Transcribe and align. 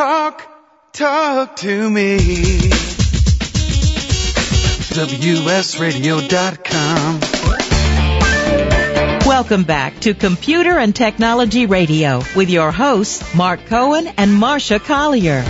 Talk, 0.00 0.40
talk 0.94 1.56
to 1.56 1.90
me. 1.90 2.16
WSRadio.com. 4.96 7.20
Welcome 9.26 9.64
back 9.64 10.00
to 10.00 10.14
Computer 10.14 10.78
and 10.78 10.96
Technology 10.96 11.66
Radio 11.66 12.22
with 12.34 12.48
your 12.48 12.72
hosts, 12.72 13.34
Mark 13.34 13.66
Cohen 13.66 14.06
and 14.16 14.30
Marsha 14.30 14.82
Collier. 14.82 15.44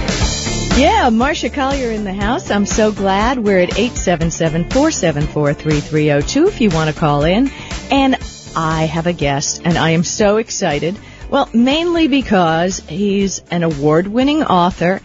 Yeah, 0.76 1.10
Marsha 1.10 1.54
Collier 1.54 1.92
in 1.92 2.02
the 2.02 2.12
house. 2.12 2.50
I'm 2.50 2.66
so 2.66 2.90
glad 2.90 3.38
we're 3.38 3.60
at 3.60 3.70
877-474-3302 3.70 6.48
if 6.48 6.60
you 6.60 6.70
want 6.70 6.92
to 6.92 6.98
call 6.98 7.22
in. 7.22 7.52
And 7.92 8.16
I 8.56 8.86
have 8.86 9.06
a 9.06 9.12
guest 9.12 9.62
and 9.64 9.78
I 9.78 9.90
am 9.90 10.02
so 10.02 10.38
excited. 10.38 10.98
Well, 11.30 11.48
mainly 11.54 12.08
because 12.08 12.80
he's 12.80 13.38
an 13.52 13.62
award-winning 13.62 14.42
author 14.42 15.00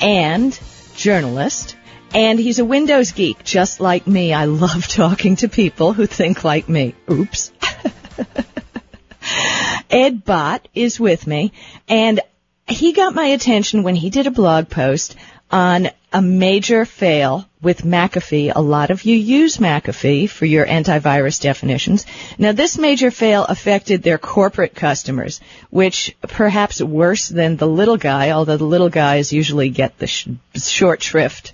and 0.00 0.58
journalist 0.96 1.76
and 2.12 2.40
he's 2.40 2.58
a 2.58 2.64
Windows 2.64 3.12
geek 3.12 3.44
just 3.44 3.78
like 3.78 4.04
me. 4.04 4.32
I 4.32 4.46
love 4.46 4.88
talking 4.88 5.36
to 5.36 5.48
people 5.48 5.92
who 5.92 6.06
think 6.06 6.42
like 6.42 6.68
me. 6.68 6.96
Oops. 7.08 7.52
Ed 9.90 10.24
Bott 10.24 10.66
is 10.74 10.98
with 10.98 11.28
me 11.28 11.52
and 11.86 12.18
he 12.66 12.92
got 12.92 13.14
my 13.14 13.26
attention 13.26 13.84
when 13.84 13.94
he 13.94 14.10
did 14.10 14.26
a 14.26 14.32
blog 14.32 14.70
post 14.70 15.14
on 15.52 15.88
a 16.12 16.20
major 16.20 16.84
fail 16.84 17.46
with 17.62 17.82
McAfee. 17.82 18.52
A 18.54 18.60
lot 18.60 18.90
of 18.90 19.04
you 19.04 19.16
use 19.16 19.58
McAfee 19.58 20.28
for 20.28 20.46
your 20.46 20.66
antivirus 20.66 21.40
definitions. 21.40 22.06
Now 22.38 22.52
this 22.52 22.78
major 22.78 23.10
fail 23.10 23.44
affected 23.44 24.02
their 24.02 24.18
corporate 24.18 24.74
customers, 24.74 25.40
which 25.70 26.16
perhaps 26.22 26.80
worse 26.80 27.28
than 27.28 27.56
the 27.56 27.66
little 27.66 27.96
guy, 27.96 28.30
although 28.30 28.56
the 28.56 28.64
little 28.64 28.88
guys 28.88 29.32
usually 29.32 29.70
get 29.70 29.98
the 29.98 30.06
sh- 30.06 30.28
short 30.56 31.02
shrift. 31.02 31.52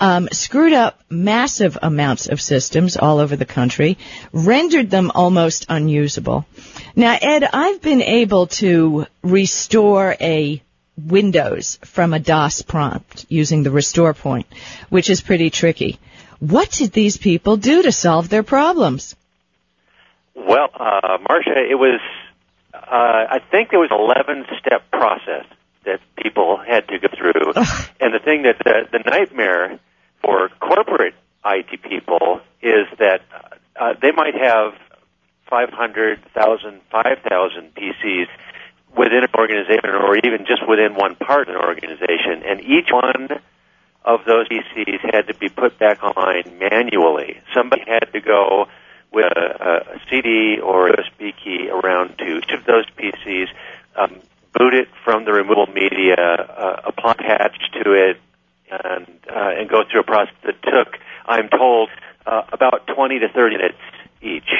Um, 0.00 0.28
screwed 0.30 0.74
up 0.74 1.00
massive 1.10 1.76
amounts 1.82 2.28
of 2.28 2.40
systems 2.40 2.96
all 2.96 3.18
over 3.18 3.34
the 3.34 3.44
country, 3.44 3.98
rendered 4.32 4.90
them 4.90 5.10
almost 5.12 5.66
unusable. 5.68 6.46
Now, 6.94 7.18
Ed, 7.20 7.42
I've 7.52 7.82
been 7.82 8.02
able 8.02 8.46
to 8.46 9.06
restore 9.22 10.14
a 10.20 10.62
Windows 11.06 11.78
from 11.84 12.12
a 12.12 12.18
DOS 12.18 12.62
prompt 12.62 13.26
using 13.28 13.62
the 13.62 13.70
restore 13.70 14.14
point, 14.14 14.46
which 14.88 15.10
is 15.10 15.20
pretty 15.20 15.50
tricky. 15.50 15.98
What 16.40 16.70
did 16.70 16.92
these 16.92 17.16
people 17.16 17.56
do 17.56 17.82
to 17.82 17.92
solve 17.92 18.28
their 18.28 18.42
problems? 18.42 19.14
Well, 20.34 20.68
uh, 20.74 21.18
Marsha, 21.18 21.56
it 21.68 21.74
was, 21.74 22.00
uh, 22.74 22.78
I 22.84 23.40
think 23.50 23.70
there 23.70 23.80
was 23.80 23.90
an 23.90 24.00
11 24.00 24.46
step 24.60 24.90
process 24.90 25.46
that 25.84 26.00
people 26.16 26.58
had 26.58 26.86
to 26.88 26.98
go 26.98 27.08
through. 27.16 27.52
and 28.00 28.14
the 28.14 28.20
thing 28.24 28.42
that 28.42 28.58
the, 28.64 28.88
the 28.92 28.98
nightmare 29.10 29.78
for 30.22 30.48
corporate 30.60 31.14
IT 31.44 31.82
people 31.82 32.40
is 32.62 32.86
that 32.98 33.22
uh, 33.78 33.94
they 34.00 34.12
might 34.12 34.34
have 34.34 34.74
500,000, 35.48 36.80
5,000 36.90 37.74
PCs 37.74 38.26
within 38.98 39.22
an 39.22 39.30
organization 39.38 39.94
or 39.94 40.18
even 40.18 40.44
just 40.44 40.66
within 40.68 40.94
one 40.94 41.14
part 41.14 41.48
of 41.48 41.54
an 41.54 41.60
organization. 41.62 42.42
And 42.44 42.60
each 42.60 42.90
one 42.90 43.28
of 44.04 44.20
those 44.26 44.48
PCs 44.48 45.14
had 45.14 45.28
to 45.28 45.34
be 45.34 45.48
put 45.48 45.78
back 45.78 46.02
online 46.02 46.58
manually. 46.58 47.38
Somebody 47.54 47.82
had 47.86 48.12
to 48.12 48.20
go 48.20 48.66
with 49.12 49.24
a, 49.24 49.94
a 49.94 50.00
CD 50.10 50.58
or 50.60 50.88
a 50.88 50.96
USB 50.96 51.32
key 51.42 51.70
around 51.70 52.18
to 52.18 52.24
each 52.38 52.50
of 52.50 52.64
those 52.66 52.84
PCs, 52.98 53.46
um, 53.96 54.20
boot 54.58 54.74
it 54.74 54.88
from 55.04 55.24
the 55.24 55.32
removable 55.32 55.66
media, 55.72 56.16
uh, 56.18 56.82
apply 56.84 57.14
patch 57.14 57.56
to 57.82 57.92
it, 57.92 58.20
and 58.70 59.06
uh, 59.30 59.58
and 59.58 59.68
go 59.68 59.82
through 59.90 60.00
a 60.00 60.04
process 60.04 60.34
that 60.44 60.60
took, 60.62 60.98
I'm 61.26 61.48
told, 61.48 61.88
uh, 62.26 62.42
about 62.52 62.86
20 62.94 63.20
to 63.20 63.28
30 63.28 63.56
minutes 63.56 63.78
each. 64.20 64.50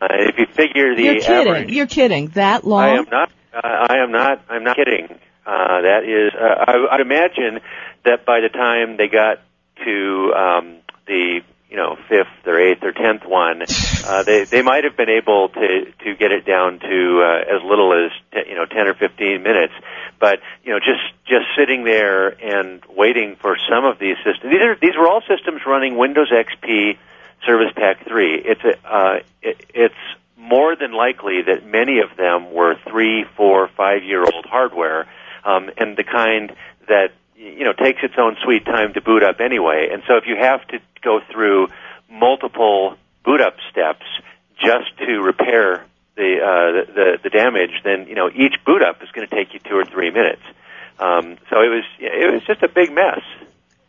Uh, 0.00 0.08
if 0.10 0.38
you 0.38 0.46
figure 0.46 0.94
the 0.94 1.02
You're 1.02 1.14
kidding. 1.20 1.48
average, 1.48 1.70
You're 1.72 1.86
kidding. 1.86 2.28
That 2.28 2.66
long? 2.66 2.82
I 2.82 2.96
am 2.96 3.06
not. 3.10 3.30
Uh, 3.54 3.60
I 3.62 3.98
am 3.98 4.10
not. 4.10 4.42
I'm 4.48 4.64
not 4.64 4.76
kidding. 4.76 5.08
Uh, 5.46 5.82
that 5.82 6.02
is. 6.04 6.32
Uh, 6.34 6.64
I, 6.66 6.94
I'd 6.94 7.00
imagine 7.00 7.60
that 8.04 8.26
by 8.26 8.40
the 8.40 8.48
time 8.48 8.96
they 8.96 9.08
got 9.08 9.40
to 9.84 10.32
um, 10.34 10.76
the 11.06 11.40
you 11.70 11.76
know 11.76 11.96
fifth 12.08 12.46
or 12.46 12.58
eighth 12.58 12.82
or 12.82 12.92
tenth 12.92 13.24
one, 13.24 13.62
uh, 14.06 14.22
they 14.24 14.44
they 14.44 14.62
might 14.62 14.84
have 14.84 14.96
been 14.96 15.10
able 15.10 15.50
to 15.50 15.92
to 16.04 16.14
get 16.16 16.32
it 16.32 16.44
down 16.44 16.80
to 16.80 17.22
uh, 17.22 17.56
as 17.56 17.62
little 17.62 17.92
as 17.92 18.10
t- 18.32 18.50
you 18.50 18.56
know 18.56 18.66
ten 18.66 18.88
or 18.88 18.94
fifteen 18.94 19.42
minutes. 19.42 19.74
But 20.18 20.40
you 20.64 20.72
know, 20.72 20.80
just 20.80 21.04
just 21.26 21.46
sitting 21.56 21.84
there 21.84 22.28
and 22.42 22.82
waiting 22.88 23.36
for 23.36 23.56
some 23.70 23.84
of 23.84 23.98
these 23.98 24.16
systems. 24.24 24.50
These 24.50 24.62
are 24.62 24.76
these 24.80 24.96
were 24.98 25.06
all 25.06 25.22
systems 25.28 25.60
running 25.66 25.96
Windows 25.96 26.32
XP 26.32 26.96
Service 27.46 27.72
Pack 27.76 28.06
3. 28.06 28.42
It's 28.44 28.60
a, 28.64 28.88
uh, 28.88 29.18
it, 29.42 29.66
it's 29.74 29.94
more 30.36 30.76
than 30.76 30.92
likely 30.92 31.42
that 31.42 31.66
many 31.66 32.00
of 32.00 32.16
them 32.16 32.52
were 32.52 32.74
three, 32.88 33.24
four, 33.36 33.68
five 33.76 34.02
year 34.02 34.22
old 34.22 34.44
hardware, 34.46 35.06
um, 35.44 35.70
and 35.76 35.96
the 35.96 36.04
kind 36.04 36.54
that 36.88 37.12
you 37.36 37.64
know 37.64 37.72
takes 37.72 38.02
its 38.02 38.14
own 38.18 38.36
sweet 38.42 38.64
time 38.64 38.92
to 38.94 39.00
boot 39.00 39.22
up 39.22 39.40
anyway. 39.40 39.88
And 39.92 40.02
so 40.06 40.16
if 40.16 40.24
you 40.26 40.36
have 40.36 40.66
to 40.68 40.78
go 41.02 41.20
through 41.30 41.68
multiple 42.10 42.96
boot 43.24 43.40
up 43.40 43.56
steps 43.70 44.04
just 44.58 44.96
to 44.98 45.20
repair 45.20 45.84
the 46.16 46.38
uh, 46.40 46.92
the, 46.92 47.18
the 47.22 47.30
damage, 47.30 47.82
then 47.84 48.06
you 48.06 48.14
know 48.14 48.30
each 48.34 48.56
boot 48.64 48.82
up 48.82 49.02
is 49.02 49.10
going 49.12 49.26
to 49.26 49.34
take 49.34 49.54
you 49.54 49.60
two 49.60 49.76
or 49.76 49.84
three 49.84 50.10
minutes. 50.10 50.42
Um, 50.98 51.38
so 51.50 51.60
it 51.62 51.68
was 51.68 51.84
it 51.98 52.32
was 52.32 52.42
just 52.46 52.62
a 52.62 52.68
big 52.68 52.92
mess. 52.92 53.22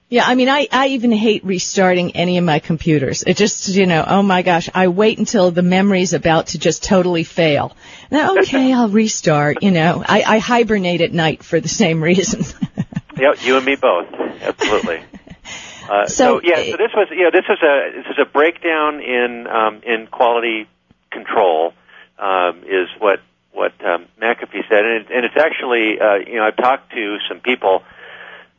Yeah, 0.08 0.24
I 0.26 0.36
mean, 0.36 0.50
I, 0.50 0.68
I 0.72 0.88
even 0.90 1.12
hate 1.12 1.44
restarting 1.44 2.16
any 2.16 2.38
of 2.38 2.44
my 2.44 2.60
computers. 2.60 3.24
It 3.24 3.38
just, 3.38 3.70
you 3.70 3.88
know, 3.88 4.04
oh 4.06 4.22
my 4.22 4.44
gosh, 4.44 4.70
I 4.74 4.88
wait 4.88 5.18
until 5.18 5.50
the 5.50 5.64
memory's 5.64 6.14
about 6.14 6.48
to 6.48 6.60
just 6.60 6.84
totally 6.84 7.24
fail. 7.24 7.76
Now, 8.12 8.38
okay, 8.40 8.72
I'll 8.72 8.90
restart, 8.90 9.64
you 9.64 9.72
know. 9.72 10.04
I, 10.08 10.22
I 10.22 10.38
hibernate 10.38 11.02
at 11.02 11.12
night 11.12 11.44
for 11.44 11.60
the 11.60 11.68
same 11.68 12.04
reason. 12.04 12.44
yeah, 13.18 13.34
you 13.42 13.58
and 13.58 13.66
me 13.66 13.76
both. 13.76 14.08
Absolutely. 14.14 15.04
Uh, 15.88 16.08
So, 16.08 16.40
so, 16.40 16.42
yeah, 16.44 16.72
so 16.72 16.78
this 16.78 16.92
was 16.96 17.08
you 17.12 17.26
know 17.26 17.30
this 17.30 17.46
was 17.48 17.62
a 17.62 17.96
this 17.96 18.08
was 18.08 18.18
a 18.18 18.26
breakdown 18.26 19.02
in 19.02 19.46
um, 19.46 19.84
in 19.86 20.08
quality 20.08 20.68
control 21.12 21.76
um, 22.18 22.64
is 22.64 22.90
what 22.98 23.20
what 23.52 23.72
um, 23.86 24.08
McAfee 24.20 24.68
said, 24.68 24.84
and, 24.84 25.06
it, 25.06 25.08
and 25.14 25.26
it's 25.26 25.38
actually 25.38 26.00
uh, 26.00 26.16
you 26.16 26.38
know 26.38 26.44
I've 26.46 26.58
talked 26.58 26.92
to 26.94 27.18
some 27.30 27.40
people 27.40 27.84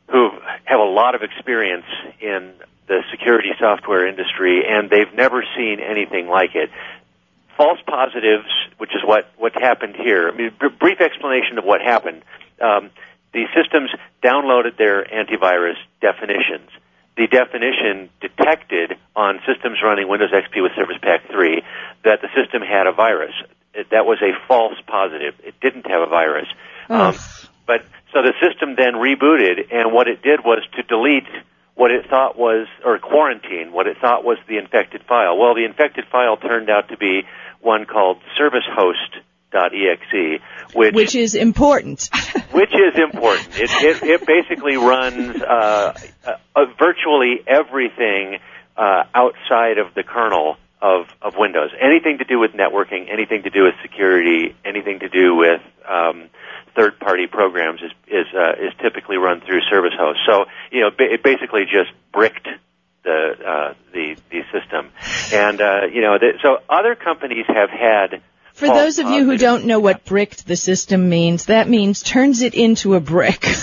who 0.09 0.29
have 0.65 0.79
a 0.79 0.83
lot 0.83 1.15
of 1.15 1.21
experience 1.21 1.85
in 2.19 2.53
the 2.87 3.03
security 3.11 3.49
software 3.59 4.07
industry, 4.07 4.63
and 4.67 4.89
they've 4.89 5.13
never 5.13 5.43
seen 5.55 5.79
anything 5.79 6.27
like 6.27 6.55
it. 6.55 6.69
False 7.57 7.79
positives, 7.85 8.47
which 8.77 8.91
is 8.95 9.01
what 9.03 9.31
what 9.37 9.53
happened 9.53 9.95
here. 9.95 10.29
I 10.29 10.35
mean, 10.35 10.51
br- 10.57 10.69
brief 10.69 11.01
explanation 11.01 11.57
of 11.57 11.65
what 11.65 11.81
happened. 11.81 12.23
Um, 12.61 12.91
the 13.33 13.45
systems 13.53 13.91
downloaded 14.23 14.77
their 14.77 15.03
antivirus 15.03 15.75
definitions. 16.01 16.69
The 17.17 17.27
definition 17.27 18.09
detected 18.21 18.95
on 19.15 19.41
systems 19.45 19.79
running 19.83 20.07
Windows 20.07 20.31
XP 20.31 20.61
with 20.61 20.71
Service 20.75 20.97
Pack 21.01 21.27
3 21.29 21.63
that 22.03 22.21
the 22.21 22.29
system 22.35 22.61
had 22.61 22.85
a 22.87 22.91
virus. 22.91 23.33
It, 23.73 23.89
that 23.89 24.05
was 24.05 24.19
a 24.21 24.31
false 24.47 24.77
positive. 24.85 25.33
It 25.43 25.55
didn't 25.59 25.87
have 25.87 26.01
a 26.01 26.05
virus. 26.05 26.47
Um, 26.89 27.15
but 27.65 27.85
so 28.13 28.21
the 28.21 28.33
system 28.41 28.75
then 28.75 28.93
rebooted, 28.93 29.71
and 29.71 29.93
what 29.93 30.07
it 30.07 30.21
did 30.21 30.41
was 30.43 30.63
to 30.75 30.83
delete 30.83 31.27
what 31.75 31.91
it 31.91 32.09
thought 32.09 32.37
was, 32.37 32.67
or 32.83 32.97
quarantine 32.97 33.71
what 33.71 33.87
it 33.87 33.97
thought 33.99 34.23
was 34.23 34.37
the 34.47 34.57
infected 34.57 35.03
file. 35.07 35.37
Well, 35.37 35.53
the 35.53 35.65
infected 35.65 36.05
file 36.11 36.37
turned 36.37 36.69
out 36.69 36.89
to 36.89 36.97
be 36.97 37.23
one 37.61 37.85
called 37.85 38.17
servicehost.exe, 38.39 40.41
which 40.73 40.95
which 40.95 41.15
is 41.15 41.35
important. 41.35 42.09
which 42.51 42.73
is 42.73 42.97
important. 42.97 43.59
It, 43.59 43.69
it, 43.71 44.03
it 44.03 44.25
basically 44.25 44.77
runs 44.77 45.41
uh, 45.41 45.93
uh, 46.25 46.65
virtually 46.79 47.43
everything 47.45 48.39
uh, 48.75 49.03
outside 49.13 49.77
of 49.77 49.93
the 49.93 50.03
kernel 50.03 50.57
of, 50.81 51.07
of 51.21 51.33
Windows. 51.37 51.71
Anything 51.79 52.19
to 52.19 52.23
do 52.23 52.39
with 52.39 52.51
networking, 52.51 53.11
anything 53.11 53.43
to 53.43 53.49
do 53.49 53.63
with 53.63 53.73
security, 53.81 54.55
anything 54.63 54.99
to 54.99 55.09
do 55.09 55.35
with 55.35 55.61
um, 55.89 56.29
third-party 56.77 57.27
programs 57.27 57.81
is 57.81 57.91
is 58.07 58.27
uh, 58.33 58.53
is 58.53 58.71
typically 58.81 59.17
run 59.17 59.41
through 59.41 59.61
Service 59.69 59.93
Host. 59.97 60.19
So 60.25 60.45
you 60.71 60.81
know, 60.81 60.91
ba- 60.91 61.11
it 61.11 61.23
basically 61.23 61.63
just 61.63 61.91
bricked 62.13 62.47
the 63.03 63.35
uh, 63.45 63.73
the 63.91 64.15
the 64.29 64.41
system, 64.53 64.91
and 65.33 65.59
uh, 65.59 65.87
you 65.91 66.01
know, 66.01 66.17
the, 66.19 66.39
so 66.41 66.59
other 66.69 66.95
companies 66.95 67.45
have 67.47 67.69
had. 67.69 68.21
For 68.53 68.67
those 68.67 68.97
of 68.97 69.09
you 69.09 69.23
who 69.23 69.37
don't 69.37 69.65
know 69.65 69.79
what 69.79 70.03
bricked 70.03 70.47
the 70.47 70.55
system 70.55 71.09
means, 71.09 71.45
that 71.45 71.69
means 71.69 72.01
turns 72.01 72.41
it 72.41 72.55
into 72.55 72.95
a 72.95 72.99
brick. 72.99 73.45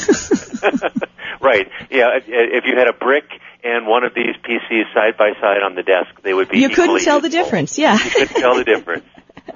right. 1.41 1.69
Yeah. 1.91 2.17
If, 2.17 2.25
if 2.29 2.65
you 2.65 2.77
had 2.77 2.87
a 2.87 2.93
brick 2.93 3.25
and 3.65 3.87
one 3.87 4.05
of 4.05 4.15
these 4.15 4.37
PCs 4.37 4.95
side 4.95 5.17
by 5.17 5.33
side 5.41 5.63
on 5.65 5.75
the 5.75 5.83
desk, 5.83 6.23
they 6.23 6.33
would 6.33 6.49
be. 6.49 6.61
you 6.61 6.69
couldn't 6.69 7.01
tell 7.01 7.21
the 7.21 7.29
difference, 7.29 7.77
yeah. 7.77 7.95
You 7.95 8.11
couldn't 8.11 8.41
tell 8.41 8.55
the 8.55 8.65
difference. 8.65 9.05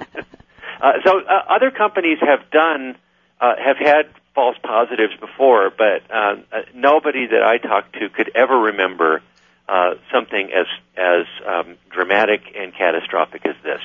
uh, 0.81 0.91
so 1.05 1.19
uh, 1.19 1.55
other 1.55 1.71
companies 1.71 2.17
have 2.19 2.51
done 2.51 2.97
uh, 3.39 3.55
have 3.57 3.77
had 3.77 4.09
false 4.35 4.57
positives 4.63 5.13
before, 5.19 5.71
but 5.75 6.03
uh, 6.09 6.35
nobody 6.73 7.27
that 7.27 7.43
I 7.43 7.57
talked 7.57 7.93
to 7.93 8.09
could 8.09 8.31
ever 8.35 8.57
remember 8.57 9.21
uh, 9.67 9.95
something 10.11 10.51
as 10.51 10.65
as 10.97 11.25
um, 11.45 11.77
dramatic 11.89 12.41
and 12.55 12.73
catastrophic 12.73 13.45
as 13.45 13.55
this. 13.63 13.81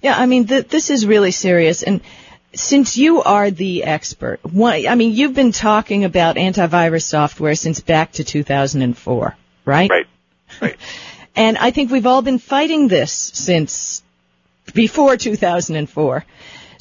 Yeah, 0.00 0.18
I 0.18 0.26
mean, 0.26 0.46
th- 0.46 0.68
this 0.68 0.90
is 0.90 1.06
really 1.06 1.30
serious. 1.30 1.82
And 1.82 2.00
since 2.54 2.96
you 2.96 3.22
are 3.22 3.50
the 3.50 3.84
expert, 3.84 4.40
I 4.44 4.94
mean, 4.94 5.12
you've 5.12 5.34
been 5.34 5.52
talking 5.52 6.04
about 6.04 6.36
antivirus 6.36 7.02
software 7.02 7.54
since 7.54 7.80
back 7.80 8.12
to 8.12 8.24
2004, 8.24 9.36
right? 9.64 9.90
Right. 9.90 10.06
Right. 10.60 10.76
and 11.36 11.56
I 11.56 11.70
think 11.70 11.90
we've 11.90 12.06
all 12.06 12.22
been 12.22 12.38
fighting 12.38 12.88
this 12.88 13.12
since 13.12 14.02
before 14.74 15.16
2004. 15.16 16.24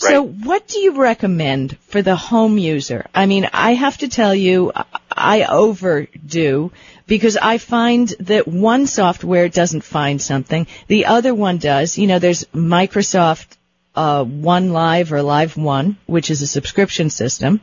So 0.10 0.24
what 0.24 0.68
do 0.68 0.80
you 0.80 0.94
recommend 1.02 1.78
for 1.88 2.02
the 2.02 2.16
home 2.16 2.58
user? 2.58 3.06
I 3.14 3.26
mean, 3.26 3.48
I 3.54 3.74
have 3.74 3.98
to 4.00 4.08
tell 4.08 4.34
you, 4.34 4.72
I 5.12 5.44
overdo 5.44 6.72
because 7.08 7.38
I 7.38 7.58
find 7.58 8.08
that 8.22 8.48
one 8.48 8.88
software 8.88 9.50
doesn't 9.50 9.84
find 9.84 10.22
something, 10.22 10.68
the 10.88 11.06
other 11.06 11.34
one 11.36 11.58
does. 11.58 11.98
You 11.98 12.08
know, 12.08 12.20
there's 12.20 12.46
Microsoft 12.46 13.58
uh, 13.96 14.24
One 14.24 14.72
Live 14.72 15.12
or 15.14 15.22
Live 15.22 15.58
One, 15.58 15.98
which 16.06 16.32
is 16.32 16.42
a 16.42 16.48
subscription 16.48 17.10
system. 17.10 17.60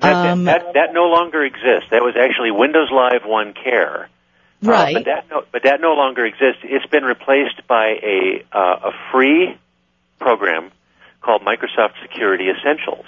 That, 0.00 0.14
Um, 0.14 0.44
that, 0.44 0.74
that 0.74 0.92
no 0.94 1.06
longer 1.06 1.42
exists. 1.42 1.90
That 1.90 2.02
was 2.02 2.14
actually 2.16 2.52
Windows 2.52 2.90
Live 2.92 3.24
One 3.24 3.52
Care. 3.54 4.08
Uh, 4.62 4.70
Right. 4.70 4.94
but 4.94 5.04
that 5.04 5.30
no, 5.30 5.44
but 5.52 5.62
that 5.62 5.80
no 5.80 5.94
longer 5.94 6.26
exists. 6.26 6.62
It's 6.64 6.86
been 6.86 7.04
replaced 7.04 7.66
by 7.68 7.90
a 8.02 8.44
uh, 8.52 8.90
a 8.90 8.92
free 9.12 9.56
program 10.18 10.72
called 11.20 11.42
Microsoft 11.42 12.00
Security 12.02 12.46
Essentials. 12.50 13.06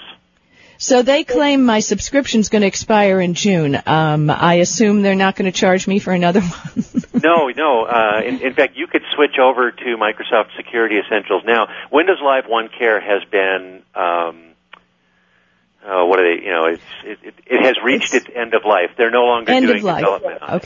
So 0.78 1.02
they 1.02 1.24
claim 1.24 1.64
my 1.66 1.80
subscription's 1.80 2.48
going 2.48 2.62
to 2.62 2.66
expire 2.68 3.20
in 3.20 3.34
June. 3.34 3.78
Um, 3.84 4.30
I 4.30 4.54
assume 4.54 5.02
they're 5.02 5.14
not 5.14 5.36
going 5.36 5.50
to 5.50 5.56
charge 5.56 5.86
me 5.86 5.98
for 5.98 6.12
another 6.14 6.40
one. 6.40 6.84
no, 7.22 7.48
no. 7.48 7.84
Uh, 7.84 8.22
in, 8.24 8.40
in 8.40 8.54
fact, 8.54 8.76
you 8.76 8.86
could 8.86 9.02
switch 9.14 9.38
over 9.38 9.70
to 9.72 9.84
Microsoft 9.98 10.56
Security 10.56 10.96
Essentials 10.98 11.42
now. 11.44 11.68
Windows 11.92 12.16
Live 12.24 12.44
One 12.46 12.70
Care 12.78 12.98
has 12.98 13.22
been. 13.30 13.82
Um, 13.94 14.44
uh, 15.84 16.04
what 16.06 16.18
are 16.20 16.36
they? 16.36 16.44
You 16.44 16.50
know, 16.50 16.64
it's 16.66 16.82
it, 17.04 17.18
it, 17.22 17.34
it 17.46 17.62
has 17.64 17.76
reached 17.84 18.14
It's- 18.14 18.26
its 18.28 18.36
end 18.36 18.54
of 18.54 18.62
life. 18.64 18.90
They're 18.96 19.10
no 19.10 19.24
longer 19.24 19.52
End 19.52 19.66
doing 19.66 19.78
of 19.78 19.84
life. 19.84 19.98
development 20.00 20.42
on 20.42 20.48
it. 20.50 20.62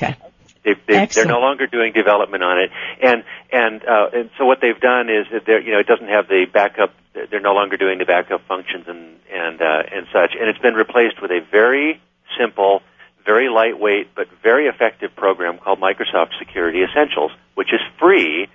Okay. 0.67 0.81
They, 0.87 0.95
they, 0.95 1.07
they're 1.07 1.27
no 1.27 1.41
longer 1.41 1.67
doing 1.67 1.93
development 1.93 2.43
on 2.43 2.59
it, 2.59 2.71
and 3.03 3.25
and 3.53 3.85
uh, 3.85 4.09
and 4.13 4.31
so 4.39 4.45
what 4.45 4.61
they've 4.61 4.81
done 4.81 5.09
is 5.11 5.27
that 5.33 5.43
they're 5.47 5.61
you 5.61 5.73
know 5.73 5.79
it 5.79 5.87
doesn't 5.87 6.09
have 6.09 6.29
the 6.29 6.47
backup. 6.53 6.95
They're 7.13 7.41
no 7.41 7.53
longer 7.53 7.77
doing 7.77 7.99
the 7.99 8.05
backup 8.05 8.43
functions 8.49 8.85
and 8.89 9.19
and 9.33 9.61
uh, 9.61 9.83
and 9.93 10.07
such, 10.13 10.33
and 10.39 10.49
it's 10.49 10.59
been 10.59 10.75
replaced 10.75 11.21
with 11.21 11.31
a 11.31 11.41
very 11.51 12.01
simple, 12.39 12.83
very 13.27 13.49
lightweight 13.49 14.15
but 14.15 14.29
very 14.43 14.67
effective 14.67 15.15
program 15.15 15.59
called 15.59 15.81
Microsoft 15.81 16.39
Security 16.39 16.83
Essentials, 16.83 17.33
which 17.55 17.73
is 17.73 17.81
free 17.99 18.49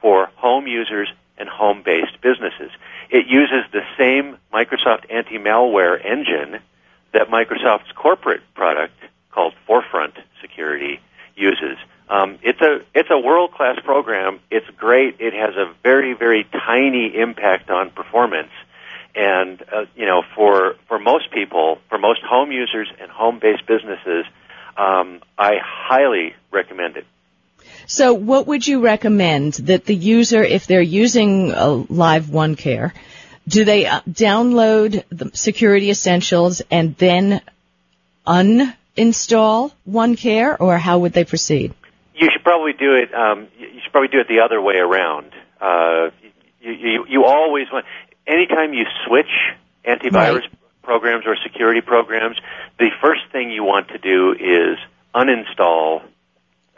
for 0.00 0.26
home 0.36 0.66
users 0.66 1.08
and 1.38 1.48
home-based 1.48 2.20
businesses. 2.22 2.70
It 3.10 3.26
uses 3.26 3.64
the 3.72 3.82
same 3.98 4.36
Microsoft 4.52 5.10
anti-malware 5.10 5.98
engine 6.04 6.60
that 7.12 7.28
Microsoft's 7.28 7.90
corporate 7.96 8.42
product 8.54 8.94
called 9.32 9.54
Forefront 9.66 10.14
Security 10.40 11.00
uses. 11.50 11.78
Um, 12.08 12.38
it's 12.42 12.60
a 12.60 12.72
it's 12.94 13.10
a 13.10 13.18
world 13.18 13.52
class 13.52 13.78
program. 13.84 14.40
It's 14.50 14.68
great. 14.76 15.16
It 15.20 15.32
has 15.32 15.54
a 15.56 15.66
very 15.82 16.12
very 16.14 16.42
tiny 16.44 17.06
impact 17.26 17.70
on 17.70 17.90
performance, 17.90 18.52
and 19.14 19.62
uh, 19.62 19.86
you 19.96 20.06
know 20.06 20.22
for 20.36 20.76
for 20.88 20.98
most 20.98 21.30
people, 21.30 21.78
for 21.88 21.98
most 21.98 22.22
home 22.22 22.52
users 22.52 22.88
and 23.00 23.10
home 23.10 23.38
based 23.38 23.66
businesses, 23.66 24.24
um, 24.76 25.22
I 25.38 25.52
highly 25.62 26.34
recommend 26.50 26.96
it. 26.98 27.06
So 27.86 28.14
what 28.14 28.46
would 28.46 28.66
you 28.66 28.80
recommend 28.80 29.54
that 29.70 29.84
the 29.84 29.94
user, 29.94 30.42
if 30.42 30.66
they're 30.66 30.82
using 31.04 31.52
uh, 31.52 31.84
Live 31.88 32.28
One 32.30 32.54
Care, 32.56 32.92
do 33.48 33.64
they 33.64 33.86
uh, 33.86 34.00
download 34.08 35.04
the 35.10 35.30
Security 35.34 35.90
Essentials 35.90 36.62
and 36.70 36.96
then 36.96 37.40
uninstall 38.26 38.74
Install 38.96 39.72
one 39.84 40.16
Care, 40.16 40.60
or 40.60 40.78
how 40.78 40.98
would 41.00 41.12
they 41.12 41.24
proceed? 41.24 41.74
You 42.14 42.28
should 42.32 42.44
probably 42.44 42.72
do 42.72 42.94
it. 42.94 43.12
Um, 43.12 43.48
you 43.58 43.66
you 43.68 43.80
should 43.82 43.92
probably 43.92 44.08
do 44.08 44.20
it 44.20 44.28
the 44.28 44.40
other 44.40 44.60
way 44.60 44.76
around. 44.76 45.32
Uh, 45.60 46.10
you, 46.60 46.72
you, 46.72 47.06
you 47.08 47.24
always 47.24 47.66
want. 47.72 47.86
Anytime 48.26 48.72
you 48.72 48.84
switch 49.06 49.30
antivirus 49.84 50.40
Right. 50.42 50.50
programs 50.82 51.26
or 51.26 51.36
security 51.42 51.80
programs, 51.80 52.36
the 52.78 52.90
first 53.02 53.22
thing 53.32 53.50
you 53.50 53.64
want 53.64 53.88
to 53.88 53.98
do 53.98 54.32
is 54.32 54.78
uninstall 55.14 56.02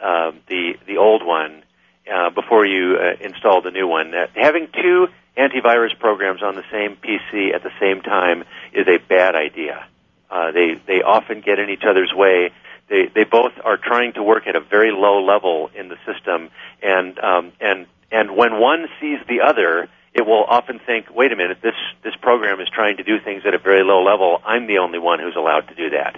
um, 0.01 0.39
the 0.47 0.73
the 0.87 0.97
old 0.97 1.25
one 1.25 1.63
uh, 2.11 2.29
before 2.31 2.65
you 2.65 2.97
uh, 2.97 3.23
install 3.23 3.61
the 3.61 3.71
new 3.71 3.87
one. 3.87 4.13
Uh, 4.13 4.27
having 4.35 4.67
two 4.73 5.07
antivirus 5.37 5.97
programs 5.99 6.41
on 6.41 6.55
the 6.55 6.63
same 6.71 6.95
PC 6.97 7.53
at 7.53 7.63
the 7.63 7.71
same 7.79 8.01
time 8.01 8.43
is 8.73 8.87
a 8.87 8.97
bad 8.97 9.35
idea. 9.35 9.85
Uh, 10.29 10.51
they 10.51 10.75
they 10.85 11.01
often 11.01 11.41
get 11.41 11.59
in 11.59 11.69
each 11.69 11.83
other's 11.87 12.11
way. 12.13 12.51
They 12.89 13.09
they 13.13 13.23
both 13.23 13.53
are 13.63 13.77
trying 13.77 14.13
to 14.13 14.23
work 14.23 14.47
at 14.47 14.55
a 14.55 14.59
very 14.59 14.91
low 14.91 15.23
level 15.23 15.69
in 15.75 15.89
the 15.89 15.97
system, 16.05 16.49
and 16.81 17.17
um, 17.19 17.51
and 17.59 17.87
and 18.11 18.35
when 18.35 18.59
one 18.59 18.87
sees 18.99 19.19
the 19.27 19.41
other, 19.41 19.89
it 20.13 20.25
will 20.25 20.43
often 20.43 20.79
think, 20.79 21.07
wait 21.13 21.31
a 21.31 21.35
minute, 21.35 21.59
this 21.61 21.75
this 22.03 22.15
program 22.21 22.59
is 22.59 22.67
trying 22.69 22.97
to 22.97 23.03
do 23.03 23.19
things 23.19 23.43
at 23.45 23.53
a 23.53 23.59
very 23.59 23.83
low 23.83 24.03
level. 24.03 24.41
I'm 24.45 24.67
the 24.67 24.79
only 24.79 24.99
one 24.99 25.19
who's 25.19 25.35
allowed 25.35 25.67
to 25.69 25.75
do 25.75 25.91
that. 25.91 26.17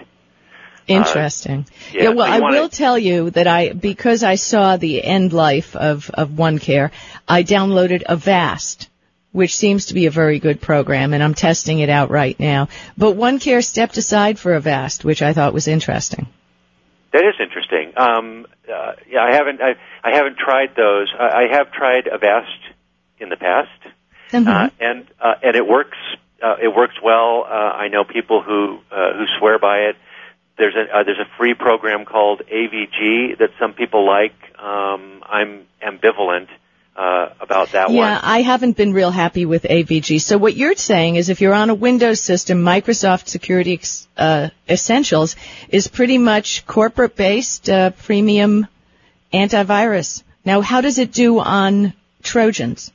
Interesting. 0.89 1.67
yeah, 1.93 2.03
yeah, 2.03 2.09
well, 2.09 2.25
so 2.25 2.33
I 2.33 2.39
wanna- 2.39 2.61
will 2.61 2.69
tell 2.69 2.97
you 2.97 3.29
that 3.31 3.45
I, 3.45 3.73
because 3.73 4.23
I 4.23 4.35
saw 4.35 4.77
the 4.77 5.03
end 5.03 5.33
life 5.33 5.75
of, 5.75 6.09
of 6.09 6.29
OneCare, 6.29 6.89
I 7.27 7.43
downloaded 7.43 8.03
Avast, 8.07 8.88
which 9.31 9.55
seems 9.55 9.87
to 9.87 9.93
be 9.93 10.05
a 10.07 10.11
very 10.11 10.39
good 10.39 10.59
program, 10.61 11.13
and 11.13 11.21
I'm 11.23 11.33
testing 11.33 11.79
it 11.79 11.89
out 11.89 12.09
right 12.09 12.39
now. 12.39 12.67
But 12.97 13.15
OneCare 13.15 13.63
stepped 13.63 13.97
aside 13.97 14.39
for 14.39 14.53
Avast, 14.55 15.05
which 15.05 15.21
I 15.21 15.33
thought 15.33 15.53
was 15.53 15.67
interesting. 15.67 16.27
That 17.13 17.23
is 17.25 17.35
interesting. 17.39 17.93
Um, 17.97 18.45
uh, 18.71 18.93
yeah, 19.09 19.21
I 19.23 19.33
haven't 19.33 19.61
I, 19.61 19.75
I 20.03 20.15
haven't 20.15 20.37
tried 20.37 20.75
those. 20.75 21.11
I, 21.17 21.45
I 21.45 21.47
have 21.57 21.71
tried 21.71 22.07
Avast 22.07 22.59
in 23.19 23.29
the 23.29 23.37
past, 23.37 23.69
Mhm. 24.31 24.47
uh, 24.47 24.69
and 24.79 25.07
uh, 25.19 25.33
and 25.43 25.55
it 25.55 25.67
works. 25.67 25.97
Uh, 26.41 26.55
it 26.61 26.73
works 26.73 26.95
well. 27.03 27.45
Uh, 27.49 27.53
I 27.53 27.87
know 27.89 28.03
people 28.03 28.41
who 28.41 28.79
uh, 28.91 29.13
who 29.13 29.25
swear 29.39 29.57
by 29.59 29.89
it. 29.89 29.95
There's 30.57 30.75
a 30.75 30.97
uh, 30.99 31.03
there's 31.03 31.19
a 31.19 31.27
free 31.37 31.53
program 31.55 32.05
called 32.05 32.41
AVG 32.51 33.37
that 33.39 33.49
some 33.59 33.73
people 33.73 34.05
like. 34.05 34.35
Um, 34.59 35.23
I'm 35.25 35.65
ambivalent 35.81 36.47
uh, 36.99 37.29
about 37.39 37.71
that 37.71 37.89
Yeah, 37.89 37.95
one. 37.97 38.07
Yeah, 38.11 38.19
I 38.21 38.41
haven't 38.41 38.75
been 38.75 38.91
real 38.91 39.11
happy 39.11 39.45
with 39.45 39.63
AVG. 39.63 40.19
So 40.21 40.37
what 40.37 40.55
you're 40.55 40.75
saying 40.75 41.15
is 41.15 41.29
if 41.29 41.39
you're 41.39 41.53
on 41.53 41.69
a 41.69 41.75
Windows 41.75 42.19
system, 42.19 42.61
Microsoft 42.63 43.27
Security 43.29 43.79
uh, 44.17 44.49
Essentials 44.67 45.37
is 45.69 45.87
pretty 45.87 46.17
much 46.17 46.65
corporate-based 46.65 47.69
uh, 47.69 47.91
premium 47.91 48.67
antivirus. 49.33 50.23
Now, 50.43 50.59
how 50.59 50.81
does 50.81 50.97
it 50.97 51.13
do 51.13 51.39
on 51.39 51.93
Trojans? 52.21 52.91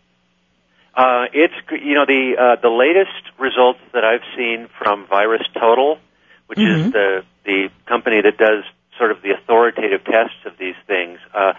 Uh, 0.95 1.25
it's 1.33 1.55
you 1.73 1.95
know 1.95 2.05
the 2.07 2.37
uh, 2.39 2.61
the 2.61 2.69
latest 2.69 3.39
results 3.39 3.81
that 3.95 4.05
I've 4.05 4.23
seen 4.37 4.69
from 4.79 5.07
Virus 5.07 5.43
Total, 5.55 5.99
which 6.47 6.59
Mhm. 6.59 6.87
is 6.87 6.93
the 6.93 7.25
the 7.45 7.69
company 7.87 8.21
that 8.21 8.37
does 8.39 8.65
sort 8.99 9.11
of 9.11 9.23
the 9.23 9.31
authoritative 9.33 10.05
tests 10.05 10.45
of 10.45 10.57
these 10.57 10.77
things, 10.87 11.19
uh, 11.35 11.55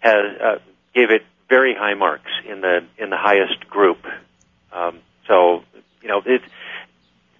has 0.00 0.24
uh, 0.40 0.58
gave 0.94 1.10
it 1.10 1.24
very 1.48 1.74
high 1.74 1.94
marks 1.94 2.30
in 2.48 2.60
the 2.60 2.84
in 2.98 3.10
the 3.10 3.16
highest 3.16 3.68
group. 3.68 3.98
Um, 4.72 5.00
so 5.26 5.62
you 6.02 6.08
know 6.08 6.22
it's 6.24 6.44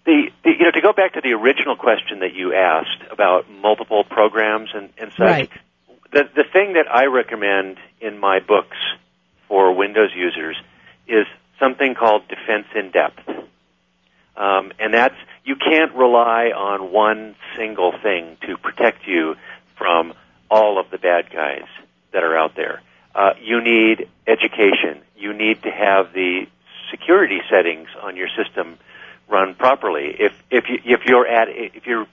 the, 0.04 0.30
the 0.44 0.50
you 0.50 0.64
know 0.64 0.70
to 0.72 0.80
go 0.80 0.92
back 0.92 1.14
to 1.14 1.20
the 1.20 1.32
original 1.32 1.76
question 1.76 2.20
that 2.20 2.34
you 2.34 2.54
asked 2.54 3.10
about 3.10 3.50
multiple 3.50 4.04
programs 4.04 4.70
and, 4.74 4.90
and 4.98 5.10
such. 5.12 5.20
Right. 5.20 5.50
The 6.12 6.28
the 6.34 6.44
thing 6.52 6.74
that 6.74 6.86
I 6.90 7.06
recommend 7.06 7.78
in 8.00 8.18
my 8.18 8.40
books 8.40 8.76
for 9.48 9.72
Windows 9.72 10.10
users 10.14 10.56
is 11.06 11.26
something 11.58 11.94
called 11.94 12.28
Defense 12.28 12.66
in 12.74 12.90
Depth. 12.90 13.20
Um, 14.36 14.72
and 14.78 14.92
that's, 14.92 15.14
you 15.44 15.56
can't 15.56 15.94
rely 15.94 16.50
on 16.54 16.92
one 16.92 17.36
single 17.56 17.92
thing 18.02 18.36
to 18.46 18.58
protect 18.58 19.06
you 19.06 19.36
from 19.78 20.12
all 20.50 20.78
of 20.78 20.90
the 20.90 20.98
bad 20.98 21.30
guys 21.30 21.64
that 22.12 22.22
are 22.22 22.36
out 22.36 22.54
there. 22.54 22.82
Uh, 23.16 23.32
you 23.42 23.62
need 23.62 24.08
education. 24.26 25.00
You 25.16 25.32
need 25.32 25.62
to 25.62 25.70
have 25.70 26.12
the 26.12 26.46
security 26.90 27.40
settings 27.48 27.88
on 28.02 28.14
your 28.14 28.28
system 28.28 28.78
run 29.26 29.54
properly. 29.54 30.14
If, 30.18 30.32
if 30.50 30.68
you, 30.68 30.78
if 30.84 31.06
you're 31.06 31.26
at, 31.26 31.48
if 31.48 31.86
you 31.86 32.06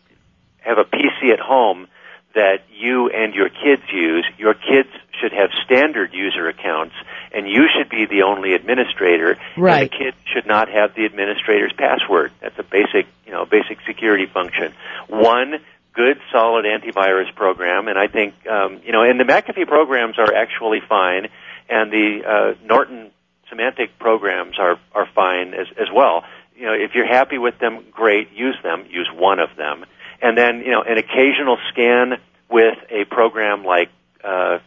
have 0.59 0.77
a 0.77 0.85
PC 0.85 1.33
at 1.33 1.41
home 1.41 1.87
that 2.35 2.63
you 2.71 3.09
and 3.09 3.35
your 3.35 3.49
kids 3.49 3.83
use, 3.91 4.25
your 4.37 4.53
kids 4.53 4.89
should 5.19 5.33
have 5.33 5.49
standard 5.65 6.13
user 6.13 6.47
accounts 6.47 6.95
and 7.33 7.49
you 7.49 7.67
should 7.75 7.89
be 7.89 8.05
the 8.05 8.23
only 8.23 8.53
administrator. 8.53 9.37
Right. 9.57 9.81
And 9.81 9.91
the 9.91 10.05
kid 10.05 10.13
should 10.33 10.47
not 10.47 10.69
have 10.69 10.95
the 10.95 11.03
administrator's 11.03 11.73
password. 11.73 12.31
That's 12.39 12.57
a 12.57 12.63
basic, 12.63 13.07
you 13.25 13.33
know, 13.33 13.45
basic 13.45 13.79
security 13.85 14.25
function. 14.25 14.73
One 15.09 15.59
good, 15.93 16.17
solid 16.31 16.65
antivirus 16.65 17.33
program, 17.35 17.87
and 17.87 17.97
I 17.97 18.07
think, 18.07 18.33
um, 18.47 18.81
you 18.85 18.91
know, 18.91 19.03
and 19.03 19.19
the 19.19 19.23
McAfee 19.23 19.67
programs 19.67 20.17
are 20.17 20.33
actually 20.33 20.79
fine, 20.87 21.27
and 21.69 21.91
the 21.91 22.21
uh, 22.27 22.65
Norton 22.65 23.11
Symantec 23.51 23.89
programs 23.99 24.57
are 24.59 24.79
are 24.93 25.07
fine 25.13 25.53
as 25.53 25.67
as 25.79 25.87
well. 25.93 26.23
You 26.55 26.65
know, 26.67 26.73
if 26.73 26.91
you're 26.95 27.07
happy 27.07 27.37
with 27.37 27.57
them, 27.59 27.85
great, 27.91 28.31
use 28.33 28.57
them. 28.63 28.85
Use 28.89 29.09
one 29.13 29.39
of 29.39 29.55
them, 29.57 29.85
and 30.21 30.37
then 30.37 30.59
you 30.59 30.71
know, 30.71 30.81
an 30.81 30.97
occasional 30.97 31.57
scan 31.71 32.19
with 32.49 32.77
a 32.89 33.05
program 33.05 33.63
like 33.63 33.89
uh, 34.23 34.59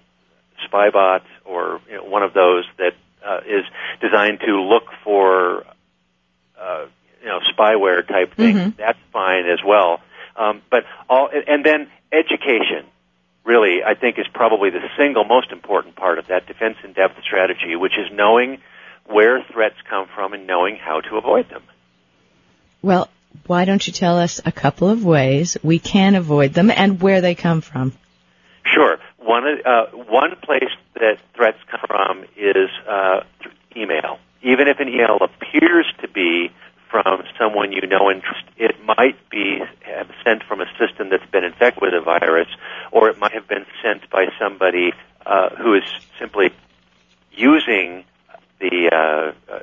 Spybot 0.70 1.22
or 1.44 1.80
you 1.88 1.96
know, 1.96 2.04
one 2.04 2.22
of 2.22 2.32
those 2.32 2.64
that 2.78 2.94
uh, 3.24 3.40
is 3.46 3.64
designed 4.00 4.40
to 4.40 4.60
look 4.60 4.84
for 5.04 5.64
uh, 6.60 6.86
you 7.22 7.28
know 7.28 7.40
spyware 7.52 8.06
type 8.06 8.34
things. 8.34 8.58
Mhm. 8.58 8.76
That's 8.76 8.98
fine 9.12 9.46
as 9.48 9.58
well. 9.64 10.00
Um, 10.36 10.62
but 10.70 10.84
all 11.08 11.28
and 11.32 11.64
then 11.64 11.88
education 12.12 12.86
really 13.44 13.82
I 13.84 13.94
think 13.94 14.18
is 14.18 14.26
probably 14.32 14.70
the 14.70 14.80
single 14.98 15.24
most 15.24 15.52
important 15.52 15.96
part 15.96 16.18
of 16.18 16.26
that 16.26 16.46
defense 16.46 16.76
in 16.84 16.92
depth 16.92 17.22
strategy, 17.22 17.76
which 17.76 17.92
is 17.92 18.12
knowing 18.12 18.58
where 19.06 19.42
threats 19.52 19.76
come 19.88 20.08
from 20.14 20.32
and 20.32 20.46
knowing 20.46 20.76
how 20.76 21.00
to 21.00 21.16
avoid 21.16 21.48
them. 21.48 21.62
Well, 22.82 23.08
why 23.46 23.64
don't 23.64 23.86
you 23.86 23.92
tell 23.92 24.18
us 24.18 24.40
a 24.44 24.52
couple 24.52 24.88
of 24.88 25.04
ways 25.04 25.56
we 25.62 25.78
can 25.78 26.14
avoid 26.14 26.52
them 26.52 26.70
and 26.70 27.00
where 27.00 27.20
they 27.20 27.34
come 27.34 27.60
from? 27.60 27.92
Sure. 28.64 28.98
One 29.18 29.44
uh, 29.64 29.86
one 29.92 30.36
place 30.42 30.70
that 30.94 31.18
threats 31.34 31.58
come 31.70 31.80
from 31.86 32.24
is 32.36 32.68
uh, 32.88 33.20
through 33.40 33.52
email. 33.76 34.18
Even 34.42 34.68
if 34.68 34.80
an 34.80 34.88
email 34.88 35.18
appears 35.20 35.86
to 36.00 36.08
be 36.08 36.50
from 37.02 37.22
someone 37.38 37.72
you 37.72 37.86
know 37.86 38.08
and 38.08 38.22
trust, 38.22 38.44
it 38.56 38.74
might 38.84 39.18
be 39.28 39.58
sent 40.24 40.42
from 40.44 40.62
a 40.62 40.66
system 40.78 41.10
that's 41.10 41.30
been 41.30 41.44
infected 41.44 41.82
with 41.82 41.92
a 41.92 42.00
virus, 42.00 42.48
or 42.90 43.10
it 43.10 43.18
might 43.18 43.32
have 43.32 43.46
been 43.46 43.66
sent 43.82 44.08
by 44.08 44.26
somebody 44.38 44.92
uh, 45.26 45.50
who 45.56 45.74
is 45.74 45.84
simply 46.18 46.48
using 47.32 48.04
the 48.60 48.88
uh, 48.90 49.52
uh, 49.52 49.58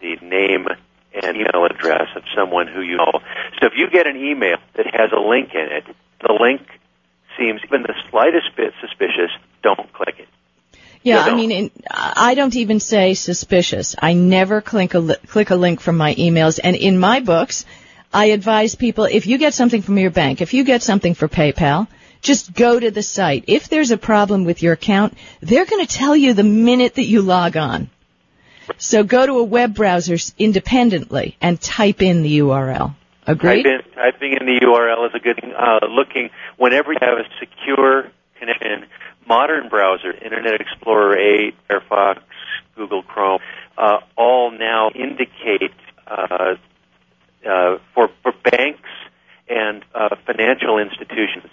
the 0.00 0.16
name 0.22 0.66
and 1.12 1.36
email 1.36 1.66
address 1.68 2.08
of 2.16 2.22
someone 2.34 2.68
who 2.68 2.80
you 2.80 2.96
know. 2.96 3.20
So 3.60 3.66
if 3.66 3.72
you 3.76 3.90
get 3.90 4.06
an 4.06 4.16
email 4.16 4.56
that 4.76 4.86
has 4.86 5.10
a 5.12 5.20
link 5.20 5.50
in 5.52 5.68
it, 5.70 5.84
the 6.20 6.32
link 6.40 6.62
seems 7.36 7.60
even 7.64 7.82
the 7.82 7.94
slightest 8.10 8.56
bit 8.56 8.72
suspicious, 8.80 9.30
don't 9.62 9.92
click 9.92 10.14
it. 10.18 10.28
Yeah, 11.02 11.20
I 11.20 11.34
mean, 11.34 11.50
in, 11.50 11.70
I 11.90 12.34
don't 12.34 12.56
even 12.56 12.80
say 12.80 13.14
suspicious. 13.14 13.94
I 13.98 14.14
never 14.14 14.60
click 14.60 14.94
a, 14.94 14.98
li- 14.98 15.16
click 15.26 15.50
a 15.50 15.56
link 15.56 15.80
from 15.80 15.96
my 15.96 16.14
emails. 16.14 16.58
And 16.62 16.76
in 16.76 16.98
my 16.98 17.20
books, 17.20 17.64
I 18.12 18.26
advise 18.26 18.74
people 18.74 19.04
if 19.04 19.26
you 19.26 19.38
get 19.38 19.54
something 19.54 19.82
from 19.82 19.98
your 19.98 20.10
bank, 20.10 20.40
if 20.40 20.54
you 20.54 20.64
get 20.64 20.82
something 20.82 21.14
for 21.14 21.28
PayPal, 21.28 21.86
just 22.20 22.52
go 22.52 22.78
to 22.78 22.90
the 22.90 23.02
site. 23.02 23.44
If 23.46 23.68
there's 23.68 23.90
a 23.90 23.98
problem 23.98 24.44
with 24.44 24.62
your 24.62 24.72
account, 24.72 25.14
they're 25.40 25.66
going 25.66 25.86
to 25.86 25.92
tell 25.92 26.16
you 26.16 26.34
the 26.34 26.44
minute 26.44 26.94
that 26.94 27.04
you 27.04 27.22
log 27.22 27.56
on. 27.56 27.90
So 28.76 29.02
go 29.02 29.24
to 29.24 29.38
a 29.38 29.44
web 29.44 29.74
browser 29.74 30.16
independently 30.38 31.36
and 31.40 31.60
type 31.60 32.02
in 32.02 32.22
the 32.22 32.40
URL. 32.40 32.94
Agreed? 33.26 33.64
Type 33.64 33.84
in, 33.86 33.92
typing 33.94 34.32
in 34.40 34.46
the 34.46 34.60
URL 34.60 35.06
is 35.08 35.14
a 35.14 35.20
good 35.20 35.36
thing. 35.40 35.52
Uh, 35.52 35.86
looking 35.88 36.30
whenever 36.56 36.92
you 36.92 36.98
have 37.00 37.18
a 37.18 37.24
secure 37.40 38.10
connection, 38.38 38.86
modern 39.28 39.68
browser, 39.68 40.12
Internet 40.12 40.60
Explorer 40.60 41.18
8, 41.18 41.54
Firefox, 41.68 42.20
Google 42.74 43.02
Chrome, 43.02 43.40
uh, 43.76 43.98
all 44.16 44.50
now 44.50 44.90
indicate 44.94 45.74
uh, 46.06 46.54
uh, 47.48 47.78
for 47.94 48.10
for 48.22 48.32
banks 48.42 48.88
and 49.48 49.84
uh, 49.94 50.16
financial 50.26 50.78
institutions 50.78 51.50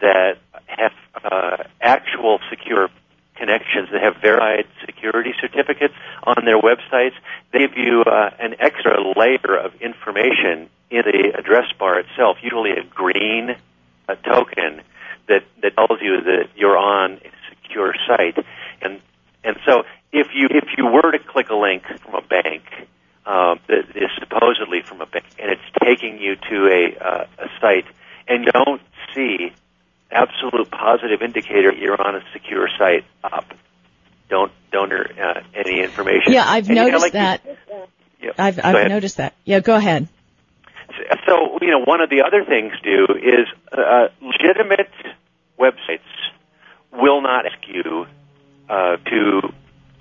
that 0.00 0.38
have 0.66 0.92
uh, 1.22 1.64
actual 1.80 2.38
secure 2.48 2.88
connections 3.36 3.88
that 3.92 4.02
have 4.02 4.16
verified 4.20 4.66
security 4.84 5.32
certificates 5.40 5.94
on 6.24 6.44
their 6.44 6.60
websites. 6.60 7.14
They 7.52 7.60
give 7.60 7.76
you 7.76 8.02
uh, 8.02 8.30
an 8.38 8.54
extra 8.60 8.96
layer 9.16 9.56
of 9.56 9.74
information 9.80 10.68
in 10.90 11.02
the 11.04 11.32
address 11.38 11.66
bar 11.78 12.00
itself, 12.00 12.38
usually 12.42 12.72
a 12.72 12.84
green 12.84 13.56
token 14.24 14.82
that, 15.30 15.42
that 15.62 15.74
tells 15.76 16.00
you 16.02 16.20
that 16.22 16.50
you're 16.56 16.76
on 16.76 17.12
a 17.24 17.30
secure 17.48 17.94
site. 18.06 18.36
And 18.82 19.00
and 19.42 19.56
so 19.64 19.84
if 20.12 20.28
you 20.34 20.48
if 20.50 20.68
you 20.76 20.86
were 20.86 21.10
to 21.12 21.18
click 21.18 21.48
a 21.50 21.54
link 21.56 21.82
from 22.02 22.14
a 22.14 22.22
bank 22.22 22.62
um, 23.26 23.58
that 23.68 23.84
is 23.96 24.10
supposedly 24.18 24.82
from 24.82 25.00
a 25.00 25.06
bank 25.06 25.24
and 25.38 25.50
it's 25.50 25.68
taking 25.82 26.18
you 26.20 26.36
to 26.36 26.56
a 26.68 27.04
uh, 27.04 27.26
a 27.38 27.48
site 27.60 27.86
and 28.28 28.44
you 28.44 28.52
don't 28.52 28.82
see 29.14 29.52
absolute 30.12 30.70
positive 30.70 31.22
indicator 31.22 31.72
you're 31.72 32.00
on 32.00 32.16
a 32.16 32.20
secure 32.32 32.68
site 32.78 33.04
up. 33.24 33.46
Don't 34.28 34.52
don't 34.72 34.92
enter 34.92 35.10
uh, 35.20 35.40
any 35.54 35.80
information. 35.82 36.32
Yeah, 36.32 36.44
I've 36.46 36.68
And, 36.68 36.76
you 36.76 36.84
know, 36.84 36.98
noticed 36.98 37.02
like 37.02 37.12
you- 37.14 37.18
that. 37.20 37.40
yeah, 38.22 38.30
I've, 38.38 38.60
I've 38.62 38.88
noticed 38.88 39.16
that. 39.16 39.34
Yeah, 39.44 39.60
go 39.60 39.74
ahead. 39.76 40.08
So, 41.26 41.58
you 41.62 41.70
know, 41.70 41.80
one 41.84 42.00
of 42.00 42.10
the 42.10 42.22
other 42.26 42.44
things 42.44 42.72
do 42.82 43.06
is 43.14 43.46
uh, 43.72 44.08
legitimate 44.20 44.90
websites 45.60 46.00
will 46.92 47.20
not 47.20 47.46
ask 47.46 47.58
you 47.68 48.06
uh, 48.68 48.96
to 48.96 49.52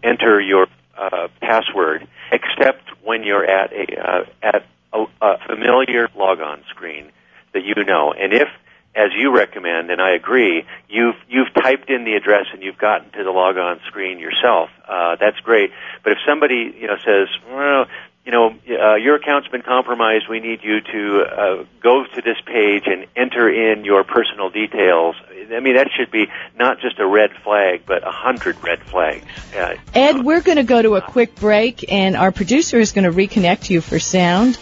enter 0.03 0.39
your 0.39 0.67
uh, 0.97 1.27
password 1.41 2.07
except 2.31 2.83
when 3.03 3.23
you're 3.23 3.45
at 3.45 3.71
a 3.73 3.99
uh, 3.99 4.25
at 4.41 4.65
a, 4.93 5.05
a 5.21 5.37
familiar 5.47 6.07
logon 6.15 6.63
screen 6.69 7.11
that 7.53 7.63
you 7.63 7.83
know. 7.83 8.13
And 8.13 8.33
if 8.33 8.47
as 8.95 9.11
you 9.15 9.35
recommend, 9.35 9.91
and 9.91 10.01
I 10.01 10.11
agree, 10.11 10.65
you've 10.89 11.15
you've 11.27 11.53
typed 11.53 11.89
in 11.89 12.05
the 12.05 12.13
address 12.13 12.47
and 12.53 12.63
you've 12.63 12.77
gotten 12.77 13.11
to 13.11 13.23
the 13.23 13.31
logon 13.31 13.79
screen 13.87 14.19
yourself. 14.19 14.69
Uh, 14.87 15.15
that's 15.19 15.39
great. 15.39 15.71
But 16.03 16.13
if 16.13 16.19
somebody 16.27 16.75
you 16.79 16.87
know 16.87 16.97
says, 16.97 17.27
well, 17.49 17.85
you 18.29 18.35
know, 18.35 18.53
uh, 18.79 18.93
your 18.93 19.15
account's 19.15 19.47
been 19.47 19.63
compromised. 19.63 20.29
We 20.29 20.39
need 20.39 20.59
you 20.61 20.81
to 20.81 21.21
uh, 21.23 21.65
go 21.81 22.05
to 22.05 22.21
this 22.21 22.37
page 22.45 22.83
and 22.85 23.07
enter 23.15 23.49
in 23.49 23.83
your 23.85 24.03
personal 24.03 24.51
details. 24.51 25.15
I 25.51 25.59
mean, 25.61 25.73
that 25.73 25.89
should 25.97 26.11
be 26.11 26.27
not 26.55 26.79
just 26.79 26.99
a 26.99 27.07
red 27.07 27.31
flag, 27.43 27.87
but 27.87 28.07
a 28.07 28.11
hundred 28.11 28.63
red 28.63 28.83
flags. 28.83 29.25
Uh, 29.57 29.73
Ed, 29.95 30.23
we're 30.23 30.41
going 30.41 30.57
to 30.57 30.63
go 30.63 30.79
to 30.79 30.95
a 30.95 31.01
quick 31.01 31.33
break, 31.33 31.91
and 31.91 32.15
our 32.15 32.31
producer 32.31 32.77
is 32.77 32.91
going 32.91 33.05
to 33.05 33.11
reconnect 33.11 33.71
you 33.71 33.81
for 33.81 33.97
sound. 33.97 34.59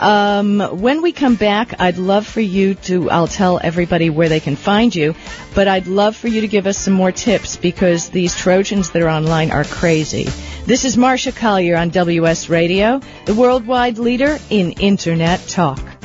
Um, 0.00 0.60
when 0.80 1.02
we 1.02 1.12
come 1.12 1.34
back, 1.34 1.78
I'd 1.78 1.98
love 1.98 2.26
for 2.26 2.40
you 2.40 2.74
to, 2.86 3.10
I'll 3.10 3.28
tell 3.28 3.60
everybody 3.62 4.08
where 4.08 4.30
they 4.30 4.40
can 4.40 4.56
find 4.56 4.94
you, 4.94 5.14
but 5.54 5.68
I'd 5.68 5.86
love 5.86 6.16
for 6.16 6.26
you 6.26 6.40
to 6.40 6.48
give 6.48 6.66
us 6.66 6.78
some 6.78 6.94
more 6.94 7.12
tips 7.12 7.58
because 7.58 8.08
these 8.08 8.34
Trojans 8.34 8.92
that 8.92 9.02
are 9.02 9.10
online 9.10 9.50
are 9.50 9.64
crazy. 9.64 10.24
This 10.64 10.86
is 10.86 10.96
Marsha 10.96 11.36
Collier 11.36 11.76
on 11.76 11.90
WS 11.90 12.48
Radio, 12.48 13.02
the 13.26 13.34
worldwide 13.34 13.98
leader 13.98 14.38
in 14.48 14.72
Internet 14.72 15.46
talk. 15.46 15.99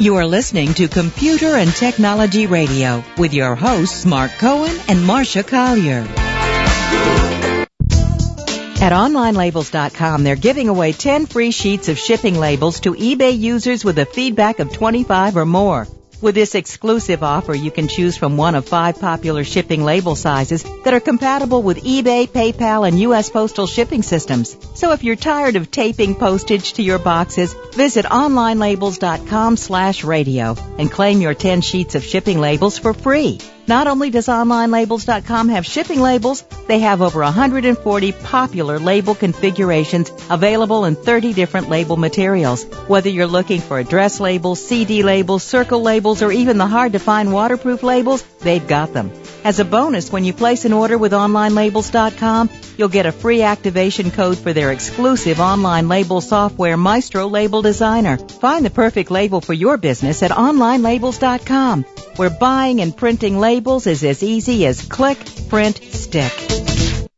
You 0.00 0.16
are 0.16 0.24
listening 0.24 0.72
to 0.74 0.88
Computer 0.88 1.56
and 1.56 1.70
Technology 1.70 2.46
Radio 2.46 3.04
with 3.18 3.34
your 3.34 3.54
hosts 3.54 4.06
Mark 4.06 4.30
Cohen 4.38 4.74
and 4.88 5.00
Marsha 5.00 5.46
Collier. 5.46 6.06
At 8.80 8.92
OnlineLabels.com, 8.92 10.24
they're 10.24 10.36
giving 10.36 10.70
away 10.70 10.94
10 10.94 11.26
free 11.26 11.50
sheets 11.50 11.90
of 11.90 11.98
shipping 11.98 12.38
labels 12.38 12.80
to 12.80 12.94
eBay 12.94 13.38
users 13.38 13.84
with 13.84 13.98
a 13.98 14.06
feedback 14.06 14.58
of 14.58 14.72
25 14.72 15.36
or 15.36 15.44
more. 15.44 15.86
With 16.20 16.34
this 16.34 16.54
exclusive 16.54 17.22
offer, 17.22 17.54
you 17.54 17.70
can 17.70 17.88
choose 17.88 18.16
from 18.16 18.36
one 18.36 18.54
of 18.54 18.68
five 18.68 19.00
popular 19.00 19.42
shipping 19.42 19.84
label 19.84 20.14
sizes 20.14 20.62
that 20.84 20.92
are 20.92 21.00
compatible 21.00 21.62
with 21.62 21.82
eBay, 21.82 22.28
PayPal, 22.28 22.86
and 22.86 23.00
U.S. 23.00 23.30
postal 23.30 23.66
shipping 23.66 24.02
systems. 24.02 24.54
So 24.74 24.92
if 24.92 25.02
you're 25.02 25.16
tired 25.16 25.56
of 25.56 25.70
taping 25.70 26.14
postage 26.14 26.74
to 26.74 26.82
your 26.82 26.98
boxes, 26.98 27.54
visit 27.74 28.04
onlinelabels.com 28.04 29.56
slash 29.56 30.04
radio 30.04 30.56
and 30.78 30.92
claim 30.92 31.22
your 31.22 31.34
10 31.34 31.62
sheets 31.62 31.94
of 31.94 32.04
shipping 32.04 32.38
labels 32.38 32.76
for 32.76 32.92
free. 32.92 33.38
Not 33.70 33.86
only 33.86 34.10
does 34.10 34.26
OnlineLabels.com 34.26 35.50
have 35.50 35.64
shipping 35.64 36.00
labels, 36.00 36.42
they 36.66 36.80
have 36.80 37.02
over 37.02 37.20
140 37.20 38.10
popular 38.10 38.80
label 38.80 39.14
configurations 39.14 40.10
available 40.28 40.84
in 40.86 40.96
30 40.96 41.34
different 41.34 41.68
label 41.68 41.96
materials. 41.96 42.64
Whether 42.88 43.10
you're 43.10 43.28
looking 43.28 43.60
for 43.60 43.78
address 43.78 44.18
labels, 44.18 44.60
CD 44.60 45.04
labels, 45.04 45.44
circle 45.44 45.82
labels, 45.82 46.20
or 46.20 46.32
even 46.32 46.58
the 46.58 46.66
hard 46.66 46.94
to 46.94 46.98
find 46.98 47.32
waterproof 47.32 47.84
labels, 47.84 48.24
they've 48.40 48.66
got 48.66 48.92
them. 48.92 49.12
As 49.44 49.60
a 49.60 49.64
bonus, 49.64 50.10
when 50.10 50.24
you 50.24 50.32
place 50.32 50.64
an 50.64 50.72
order 50.72 50.98
with 50.98 51.12
OnlineLabels.com, 51.12 52.50
you'll 52.76 52.88
get 52.88 53.06
a 53.06 53.12
free 53.12 53.42
activation 53.42 54.10
code 54.10 54.36
for 54.36 54.52
their 54.52 54.72
exclusive 54.72 55.38
online 55.38 55.86
label 55.86 56.20
software, 56.20 56.76
Maestro 56.76 57.28
Label 57.28 57.62
Designer. 57.62 58.18
Find 58.18 58.64
the 58.64 58.70
perfect 58.70 59.12
label 59.12 59.40
for 59.40 59.54
your 59.54 59.76
business 59.76 60.24
at 60.24 60.32
OnlineLabels.com, 60.32 61.84
where 62.16 62.30
buying 62.30 62.80
and 62.80 62.96
printing 62.96 63.38
labels 63.38 63.59
is 63.66 64.04
as 64.04 64.22
easy 64.22 64.66
as 64.66 64.82
click, 64.86 65.18
print, 65.48 65.76
stick. 65.76 66.32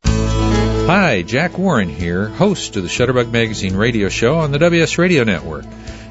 Hi, 0.03 1.23
Jack 1.25 1.57
Warren 1.57 1.89
here, 1.89 2.27
host 2.27 2.75
of 2.75 2.83
the 2.83 2.89
Shutterbug 2.89 3.31
Magazine 3.31 3.75
radio 3.75 4.09
show 4.09 4.39
on 4.39 4.51
the 4.51 4.59
WS 4.59 4.97
Radio 4.97 5.23
Network. 5.23 5.65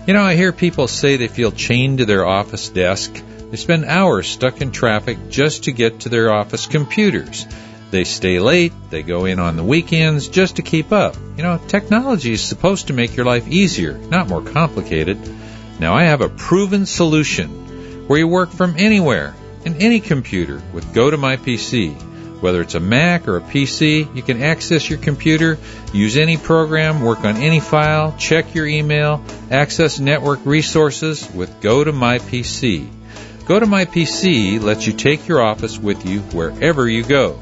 You 0.06 0.14
know, 0.14 0.22
I 0.22 0.34
hear 0.34 0.52
people 0.52 0.88
say 0.88 1.16
they 1.16 1.28
feel 1.28 1.52
chained 1.52 1.98
to 1.98 2.06
their 2.06 2.26
office 2.26 2.68
desk 2.70 3.22
they 3.52 3.58
spend 3.58 3.84
hours 3.84 4.28
stuck 4.28 4.62
in 4.62 4.72
traffic 4.72 5.28
just 5.28 5.64
to 5.64 5.72
get 5.72 6.00
to 6.00 6.08
their 6.08 6.32
office 6.32 6.66
computers. 6.66 7.46
They 7.90 8.04
stay 8.04 8.40
late, 8.40 8.72
they 8.88 9.02
go 9.02 9.26
in 9.26 9.38
on 9.38 9.56
the 9.56 9.62
weekends 9.62 10.28
just 10.28 10.56
to 10.56 10.62
keep 10.62 10.90
up. 10.90 11.16
You 11.36 11.42
know, 11.42 11.60
technology 11.68 12.32
is 12.32 12.40
supposed 12.40 12.86
to 12.86 12.94
make 12.94 13.14
your 13.14 13.26
life 13.26 13.46
easier, 13.46 13.92
not 13.92 14.26
more 14.26 14.40
complicated. 14.40 15.18
Now 15.78 15.92
I 15.92 16.04
have 16.04 16.22
a 16.22 16.30
proven 16.30 16.86
solution 16.86 18.08
where 18.08 18.18
you 18.18 18.26
work 18.26 18.52
from 18.52 18.76
anywhere 18.78 19.34
in 19.64 19.76
any 19.76 20.00
computer 20.00 20.62
with 20.72 20.84
GoToMyPC. 20.92 22.40
Whether 22.40 22.60
it's 22.60 22.74
a 22.74 22.80
Mac 22.80 23.28
or 23.28 23.36
a 23.36 23.40
PC, 23.40 24.16
you 24.16 24.22
can 24.22 24.42
access 24.42 24.90
your 24.90 24.98
computer, 24.98 25.58
use 25.92 26.16
any 26.16 26.36
program, 26.36 27.00
work 27.00 27.24
on 27.24 27.36
any 27.36 27.60
file, 27.60 28.16
check 28.18 28.54
your 28.54 28.66
email, 28.66 29.24
access 29.50 30.00
network 30.00 30.44
resources 30.44 31.30
with 31.32 31.60
GoToMyPC. 31.60 32.88
Go 33.44 33.58
to 33.58 33.66
My 33.66 33.84
PC 33.84 34.60
lets 34.60 34.86
you 34.86 34.92
take 34.92 35.26
your 35.26 35.42
office 35.42 35.78
with 35.78 36.06
you 36.06 36.20
wherever 36.20 36.88
you 36.88 37.02
go. 37.02 37.38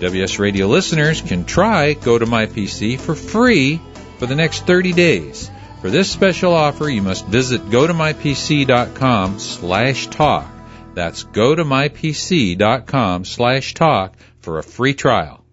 WS 0.00 0.38
Radio 0.38 0.66
listeners 0.66 1.20
can 1.20 1.44
try 1.44 1.92
Go 1.92 2.18
to 2.18 2.26
My 2.26 2.46
PC 2.46 2.98
for 2.98 3.14
free 3.14 3.80
for 4.18 4.26
the 4.26 4.36
next 4.36 4.66
30 4.66 4.92
days. 4.92 5.50
For 5.80 5.90
this 5.90 6.10
special 6.10 6.54
offer, 6.54 6.88
you 6.88 7.02
must 7.02 7.26
visit 7.26 7.62
gotomypc.com 7.62 9.38
slash 9.38 10.06
talk. 10.06 10.50
That's 10.94 11.24
go 11.24 11.54
to 11.54 11.64
gotomypc.com 11.64 13.24
slash 13.24 13.74
talk 13.74 14.16
for 14.40 14.58
a 14.58 14.62
free 14.62 14.94
trial. 14.94 15.44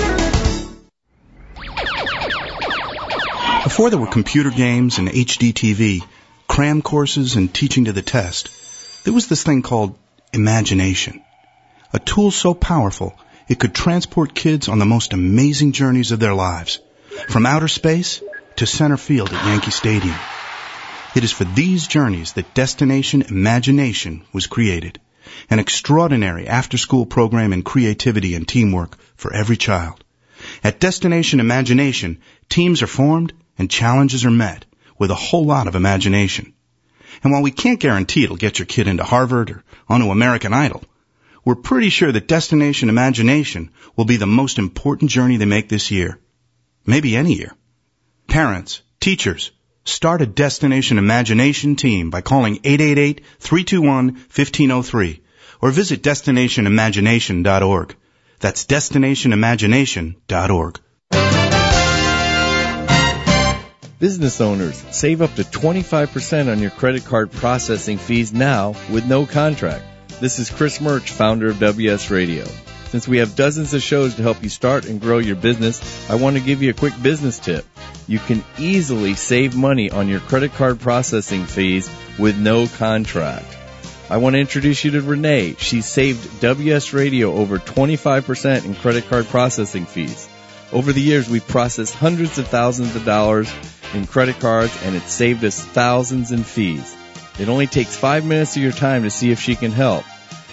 Before 3.65 3.91
there 3.91 4.01
were 4.01 4.07
computer 4.07 4.51
games 4.51 4.99
and 4.99 5.09
HD 5.09 5.53
TV, 5.53 6.01
cram 6.49 6.83
courses 6.83 7.37
and 7.37 7.55
teaching 7.55 7.85
to 7.85 7.93
the 7.93 8.03
test, 8.03 8.51
there 9.05 9.13
was 9.13 9.29
this 9.29 9.45
thing 9.45 9.63
called 9.63 9.97
imagination. 10.33 11.23
A 11.93 12.01
tool 12.01 12.31
so 12.31 12.55
powerful 12.55 13.15
it 13.49 13.61
could 13.61 13.75
transport 13.75 14.35
kids 14.35 14.69
on 14.69 14.79
the 14.79 14.87
most 14.87 15.13
amazing 15.13 15.73
journeys 15.73 16.11
of 16.11 16.21
their 16.21 16.33
lives 16.35 16.81
from 17.29 17.47
outer 17.47 17.69
space 17.69 18.23
to 18.57 18.67
center 18.67 18.97
field 18.97 19.33
at 19.33 19.47
Yankee 19.47 19.71
Stadium. 19.71 20.17
It 21.15 21.25
is 21.25 21.33
for 21.33 21.45
these 21.45 21.87
journeys 21.87 22.35
that 22.35 22.55
Destination 22.55 23.23
Imagination 23.23 24.23
was 24.33 24.47
created. 24.47 25.01
An 25.49 25.59
extraordinary 25.59 26.47
after-school 26.47 27.07
program 27.07 27.53
in 27.53 27.63
creativity 27.63 28.35
and 28.35 28.47
teamwork 28.47 28.97
for 29.17 29.35
every 29.35 29.57
child. 29.57 30.05
At 30.63 30.81
Destination 30.81 31.41
Imagination, 31.41 32.19
teams 32.49 32.83
are 32.83 32.87
formed 32.87 33.33
and 33.59 33.71
challenges 33.71 34.25
are 34.25 34.31
met 34.31 34.65
with 34.99 35.11
a 35.11 35.17
whole 35.17 35.45
lot 35.45 35.67
of 35.67 35.75
imagination. 35.75 36.53
And 37.23 37.33
while 37.33 37.43
we 37.43 37.51
can't 37.51 37.81
guarantee 37.81 38.25
it'll 38.25 38.37
get 38.37 38.59
your 38.59 38.67
kid 38.67 38.87
into 38.87 39.05
Harvard 39.05 39.51
or 39.51 39.65
onto 39.89 40.11
American 40.11 40.55
Idol, 40.55 40.85
we're 41.45 41.57
pretty 41.57 41.89
sure 41.89 42.13
that 42.13 42.29
Destination 42.29 42.89
Imagination 42.89 43.71
will 43.97 44.05
be 44.05 44.17
the 44.17 44.27
most 44.27 44.59
important 44.59 45.11
journey 45.11 45.37
they 45.37 45.45
make 45.45 45.69
this 45.69 45.91
year 45.91 46.19
maybe 46.91 47.17
any 47.17 47.33
year. 47.35 47.55
Parents, 48.27 48.83
teachers, 49.01 49.53
start 49.85 50.23
a 50.23 50.27
Destination 50.27 50.99
Imagination 50.99 51.77
team 51.77 52.11
by 52.11 52.21
calling 52.21 52.59
888-321-1503 52.59 55.21
or 55.63 55.71
visit 55.71 56.03
destinationimagination.org. 56.03 57.97
That's 58.41 58.67
destinationimagination.org. 58.67 60.81
Business 63.99 64.41
owners, 64.41 64.83
save 64.91 65.21
up 65.21 65.35
to 65.35 65.43
25% 65.43 66.51
on 66.51 66.61
your 66.61 66.71
credit 66.71 67.05
card 67.05 67.31
processing 67.31 67.99
fees 67.99 68.33
now 68.33 68.75
with 68.91 69.05
no 69.05 69.27
contract. 69.27 69.85
This 70.21 70.39
is 70.39 70.49
Chris 70.49 70.81
Murch, 70.81 71.11
founder 71.11 71.49
of 71.49 71.59
WS 71.59 72.11
Radio. 72.11 72.47
Since 72.91 73.07
we 73.07 73.19
have 73.19 73.37
dozens 73.37 73.73
of 73.73 73.83
shows 73.83 74.17
to 74.17 74.23
help 74.23 74.43
you 74.43 74.49
start 74.49 74.85
and 74.85 75.01
grow 75.01 75.19
your 75.19 75.37
business, 75.37 76.11
I 76.11 76.17
want 76.17 76.37
to 76.37 76.43
give 76.43 76.61
you 76.61 76.71
a 76.71 76.75
quick 76.75 77.01
business 77.01 77.39
tip. 77.39 77.65
You 78.09 78.19
can 78.19 78.43
easily 78.59 79.15
save 79.15 79.57
money 79.57 79.93
on 79.93 80.09
your 80.09 80.19
credit 80.19 80.55
card 80.55 80.81
processing 80.81 81.47
fees 81.47 81.89
with 82.19 82.37
no 82.37 82.67
contract. 82.67 83.57
I 84.11 84.17
want 84.17 84.35
to 84.35 84.41
introduce 84.41 84.85
you 84.85 84.91
to 84.91 85.03
Renee. 85.03 85.55
She 85.57 85.83
saved 85.83 86.41
WS 86.41 86.93
Radio 86.93 87.33
over 87.33 87.59
25% 87.59 88.65
in 88.65 88.75
credit 88.75 89.07
card 89.09 89.27
processing 89.27 89.87
fees. 89.87 90.29
Over 90.73 90.93
the 90.93 91.01
years, 91.01 91.31
we've 91.31 91.47
processed 91.47 91.95
hundreds 91.95 92.39
of 92.39 92.49
thousands 92.49 92.97
of 92.97 93.05
dollars 93.05 93.53
in 93.95 94.09
credit 94.09 94.41
cards 94.41 94.77
and 94.83 94.97
it 94.97 95.03
saved 95.03 95.45
us 95.45 95.65
thousands 95.65 96.33
in 96.33 96.43
fees. 96.43 96.97
It 97.39 97.49
only 97.49 97.69
takes 97.69 97.95
five 97.95 98.25
minutes 98.25 98.57
of 98.57 98.63
your 98.65 98.73
time 98.73 99.05
to 99.05 99.11
see 99.11 99.31
if 99.31 99.39
she 99.39 99.55
can 99.55 99.71
help. 99.71 100.05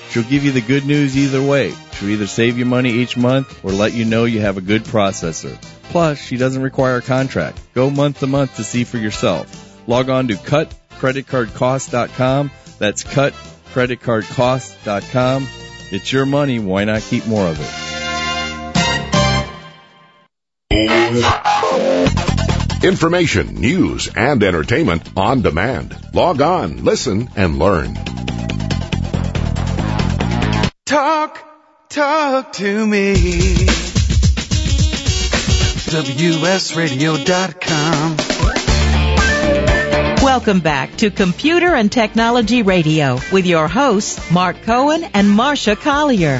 She'll 0.10 0.24
give 0.24 0.44
you 0.44 0.52
the 0.52 0.60
good 0.62 0.86
news 0.86 1.16
either 1.18 1.42
way. 1.42 1.74
She'll 1.94 2.10
either 2.10 2.28
save 2.28 2.58
you 2.58 2.66
money 2.66 2.92
each 2.92 3.16
month 3.18 3.64
or 3.64 3.72
let 3.72 3.94
you 3.94 4.04
know 4.06 4.26
you 4.26 4.42
have 4.42 4.58
a 4.58 4.62
good 4.62 4.84
processor. 4.84 5.58
Plus, 5.90 6.20
she 6.20 6.36
doesn't 6.38 6.62
require 6.62 6.98
a 6.98 7.02
contract. 7.02 7.60
Go 7.74 7.90
month 7.90 8.20
to 8.20 8.28
month 8.28 8.58
to 8.58 8.64
see 8.64 8.84
for 8.84 8.98
yourself. 8.98 9.88
Log 9.88 10.10
on 10.10 10.28
to 10.28 10.36
cutcreditcardcost.com. 10.36 12.52
That's 12.78 13.04
cutcreditcardcost.com. 13.04 15.48
It's 15.92 16.12
your 16.12 16.26
money. 16.26 16.60
Why 16.60 16.84
not 16.84 17.02
keep 17.02 17.26
more 17.26 17.48
of 17.48 17.58
it? 17.60 17.74
Information, 22.84 23.56
news, 23.56 24.08
and 24.16 24.44
entertainment 24.44 25.10
on 25.18 25.42
demand. 25.42 25.98
Log 26.14 26.42
on, 26.42 26.86
listen, 26.86 27.28
and 27.36 27.58
learn. 27.58 27.98
Talk 30.88 31.44
Talk 31.90 32.54
to 32.54 32.88
me. 32.88 33.14
WSRadio.com. 35.92 38.16
Welcome 40.24 40.62
back 40.62 40.96
to 40.98 41.12
Computer 41.12 41.76
and 41.76 41.92
Technology 41.92 42.62
Radio 42.62 43.20
with 43.34 43.46
your 43.46 43.68
hosts, 43.68 44.32
Mark 44.32 44.62
Cohen 44.62 45.04
and 45.14 45.28
Marsha 45.28 45.76
Collier. 45.76 46.40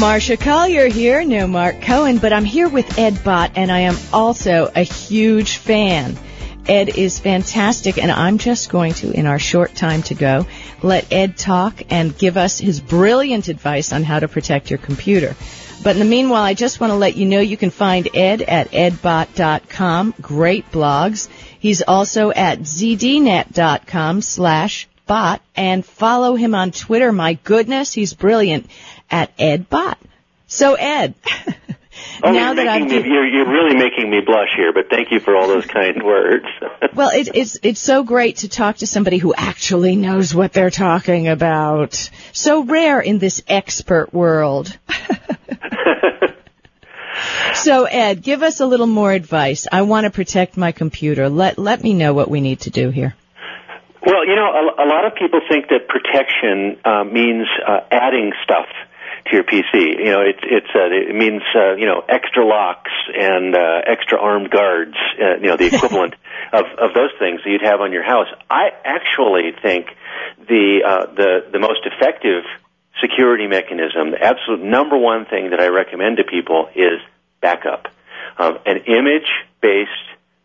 Marsha 0.00 0.40
Collier 0.40 0.86
here, 0.86 1.22
no 1.22 1.46
Mark 1.46 1.82
Cohen, 1.82 2.16
but 2.16 2.32
I'm 2.32 2.46
here 2.46 2.70
with 2.70 2.98
Ed 2.98 3.22
Bott, 3.22 3.52
and 3.56 3.70
I 3.70 3.80
am 3.80 3.98
also 4.10 4.70
a 4.74 4.82
huge 4.82 5.58
fan. 5.58 6.16
Ed 6.70 6.96
is 6.96 7.18
fantastic, 7.18 7.98
and 7.98 8.12
I'm 8.12 8.38
just 8.38 8.70
going 8.70 8.94
to, 8.94 9.10
in 9.10 9.26
our 9.26 9.40
short 9.40 9.74
time 9.74 10.04
to 10.04 10.14
go, 10.14 10.46
let 10.82 11.12
Ed 11.12 11.36
talk 11.36 11.82
and 11.90 12.16
give 12.16 12.36
us 12.36 12.60
his 12.60 12.78
brilliant 12.78 13.48
advice 13.48 13.92
on 13.92 14.04
how 14.04 14.20
to 14.20 14.28
protect 14.28 14.70
your 14.70 14.78
computer. 14.78 15.34
But 15.82 15.96
in 15.96 15.98
the 15.98 16.04
meanwhile, 16.04 16.44
I 16.44 16.54
just 16.54 16.78
want 16.78 16.92
to 16.92 16.94
let 16.94 17.16
you 17.16 17.26
know 17.26 17.40
you 17.40 17.56
can 17.56 17.70
find 17.70 18.08
Ed 18.14 18.42
at 18.42 18.70
edbott.com. 18.70 20.14
Great 20.20 20.70
blogs. 20.70 21.28
He's 21.58 21.82
also 21.82 22.30
at 22.30 22.60
zdnet.com 22.60 24.20
slash 24.22 24.86
bott 25.08 25.42
and 25.56 25.84
follow 25.84 26.36
him 26.36 26.54
on 26.54 26.70
Twitter. 26.70 27.10
My 27.10 27.34
goodness, 27.34 27.92
he's 27.92 28.14
brilliant 28.14 28.70
at 29.10 29.36
edbott. 29.38 29.96
So 30.46 30.74
Ed, 30.74 31.14
Oh, 32.22 32.32
now 32.32 32.46
you're 32.46 32.54
that 32.56 32.68
I've 32.68 32.82
making 32.82 33.02
me, 33.02 33.08
you're, 33.08 33.26
you're 33.26 33.50
really 33.50 33.76
making 33.76 34.10
me 34.10 34.20
blush 34.20 34.50
here, 34.56 34.72
but 34.72 34.88
thank 34.90 35.10
you 35.10 35.18
for 35.18 35.36
all 35.36 35.48
those 35.48 35.66
kind 35.66 36.02
words. 36.02 36.46
well, 36.94 37.10
it, 37.10 37.30
it's 37.34 37.58
it's 37.62 37.80
so 37.80 38.04
great 38.04 38.38
to 38.38 38.48
talk 38.48 38.78
to 38.78 38.86
somebody 38.86 39.18
who 39.18 39.34
actually 39.34 39.96
knows 39.96 40.34
what 40.34 40.52
they're 40.52 40.70
talking 40.70 41.28
about. 41.28 42.10
So 42.32 42.62
rare 42.62 43.00
in 43.00 43.18
this 43.18 43.42
expert 43.48 44.14
world. 44.14 44.76
so 47.54 47.84
Ed, 47.84 48.22
give 48.22 48.42
us 48.42 48.60
a 48.60 48.66
little 48.66 48.86
more 48.86 49.12
advice. 49.12 49.66
I 49.70 49.82
want 49.82 50.04
to 50.04 50.10
protect 50.10 50.56
my 50.56 50.72
computer. 50.72 51.28
Let 51.28 51.58
let 51.58 51.82
me 51.82 51.94
know 51.94 52.14
what 52.14 52.30
we 52.30 52.40
need 52.40 52.60
to 52.60 52.70
do 52.70 52.90
here. 52.90 53.16
Well, 54.06 54.26
you 54.26 54.36
know, 54.36 54.46
a, 54.46 54.84
a 54.84 54.86
lot 54.86 55.06
of 55.06 55.14
people 55.14 55.40
think 55.48 55.68
that 55.68 55.88
protection 55.88 56.78
uh, 56.84 57.04
means 57.04 57.46
uh, 57.66 57.80
adding 57.90 58.32
stuff 58.44 58.66
to 59.26 59.36
your 59.36 59.44
PC. 59.44 59.98
You 59.98 60.12
know, 60.12 60.20
it, 60.22 60.36
it's 60.42 60.70
uh, 60.74 60.90
it 60.90 61.14
means 61.14 61.42
uh, 61.54 61.74
you 61.76 61.86
know 61.86 62.04
extra 62.08 62.44
locks 62.46 62.90
and 63.14 63.54
uh, 63.54 63.82
extra 63.86 64.18
armed 64.18 64.50
guards. 64.50 64.96
Uh, 65.20 65.36
you 65.36 65.48
know, 65.48 65.56
the 65.56 65.66
equivalent 65.74 66.14
of 66.52 66.66
of 66.78 66.94
those 66.94 67.10
things 67.18 67.40
that 67.44 67.50
you'd 67.50 67.62
have 67.62 67.80
on 67.80 67.92
your 67.92 68.04
house. 68.04 68.28
I 68.48 68.70
actually 68.84 69.52
think 69.62 69.86
the 70.48 70.82
uh, 70.86 71.06
the 71.14 71.46
the 71.52 71.58
most 71.58 71.80
effective 71.84 72.44
security 73.00 73.46
mechanism, 73.46 74.10
the 74.10 74.22
absolute 74.22 74.62
number 74.62 74.96
one 74.96 75.24
thing 75.24 75.50
that 75.50 75.60
I 75.60 75.68
recommend 75.68 76.18
to 76.18 76.24
people 76.24 76.68
is 76.74 77.00
backup. 77.40 77.88
Um, 78.38 78.58
an 78.66 78.84
image-based 78.86 79.90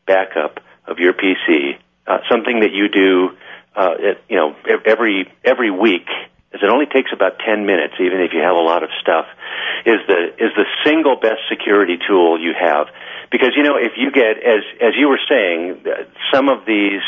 backup 0.06 0.60
of 0.86 1.00
your 1.00 1.14
PC, 1.14 1.78
uh, 2.08 2.20
something 2.30 2.62
that 2.62 2.72
you 2.72 2.88
do, 2.90 3.38
uh, 3.76 3.96
it, 4.00 4.24
you 4.30 4.38
know, 4.38 4.56
every 4.86 5.32
every 5.44 5.72
week, 5.72 6.08
as 6.56 6.64
it 6.64 6.70
only 6.72 6.88
takes 6.88 7.12
about 7.12 7.40
ten 7.40 7.66
minutes, 7.66 7.96
even 8.00 8.22
if 8.22 8.32
you 8.32 8.40
have 8.40 8.56
a 8.56 8.64
lot 8.64 8.84
of 8.84 8.90
stuff, 9.02 9.28
is 9.86 10.00
the 10.08 10.34
is 10.40 10.52
the 10.56 10.66
single 10.84 11.18
best 11.20 11.44
security 11.50 12.00
tool 12.08 12.40
you 12.40 12.54
have. 12.56 12.88
Because 13.32 13.52
you 13.56 13.64
know, 13.64 13.76
if 13.76 13.94
you 13.98 14.12
get 14.12 14.40
as 14.40 14.64
as 14.80 14.96
you 14.96 15.10
were 15.10 15.20
saying, 15.28 15.84
uh, 15.86 16.08
some 16.32 16.48
of 16.48 16.66
these 16.66 17.04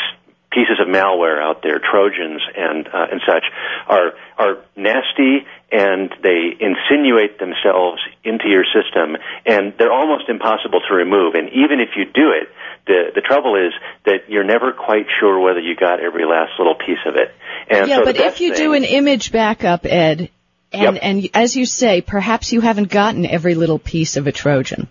pieces 0.52 0.80
of 0.80 0.88
malware 0.88 1.40
out 1.40 1.62
there, 1.62 1.78
Trojans 1.78 2.42
and 2.56 2.86
uh, 2.88 3.06
and 3.10 3.20
such, 3.26 3.44
are 3.88 4.12
are 4.36 4.58
nasty 4.76 5.46
and 5.70 6.14
they 6.22 6.56
insinuate 6.58 7.38
themselves 7.38 8.00
into 8.24 8.48
your 8.48 8.64
system, 8.64 9.16
and 9.44 9.74
they're 9.78 9.92
almost 9.92 10.28
impossible 10.28 10.80
to 10.88 10.94
remove. 10.94 11.34
And 11.34 11.50
even 11.50 11.80
if 11.80 11.90
you 11.94 12.06
do 12.06 12.32
it, 12.32 12.48
the 12.86 13.12
the 13.14 13.20
trouble 13.20 13.56
is 13.56 13.72
that 14.04 14.28
you're 14.28 14.44
never 14.44 14.72
quite 14.72 15.06
sure 15.20 15.38
whether 15.38 15.60
you 15.60 15.76
got 15.76 16.00
every 16.00 16.24
last 16.24 16.52
little 16.58 16.74
piece 16.74 17.04
of 17.06 17.16
it. 17.16 17.34
And 17.70 17.88
yeah, 17.88 17.96
so 17.96 18.04
but 18.04 18.16
if 18.16 18.40
you 18.40 18.54
thing, 18.54 18.62
do 18.64 18.72
an 18.74 18.84
image 18.84 19.30
backup, 19.32 19.84
Ed, 19.84 20.30
and 20.72 20.94
Yep. 20.94 20.98
and 21.02 21.28
as 21.34 21.56
you 21.56 21.66
say, 21.66 22.00
perhaps 22.00 22.52
you 22.52 22.60
haven't 22.60 22.90
gotten 22.90 23.26
every 23.26 23.54
little 23.54 23.78
piece 23.78 24.16
of 24.16 24.26
a 24.26 24.32
Trojan. 24.32 24.88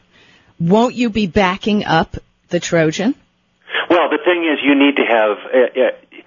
Won't 0.60 0.96
you 0.96 1.10
be 1.10 1.28
backing 1.28 1.86
up 1.86 2.16
the 2.50 2.60
Trojan? 2.60 3.14
Well, 3.90 4.10
the 4.10 4.18
thing 4.24 4.44
is, 4.52 4.60
you 4.64 4.76
need 4.76 4.96
to 4.98 5.04
have 5.06 5.38
uh, 5.54 5.82
uh, 5.82 6.26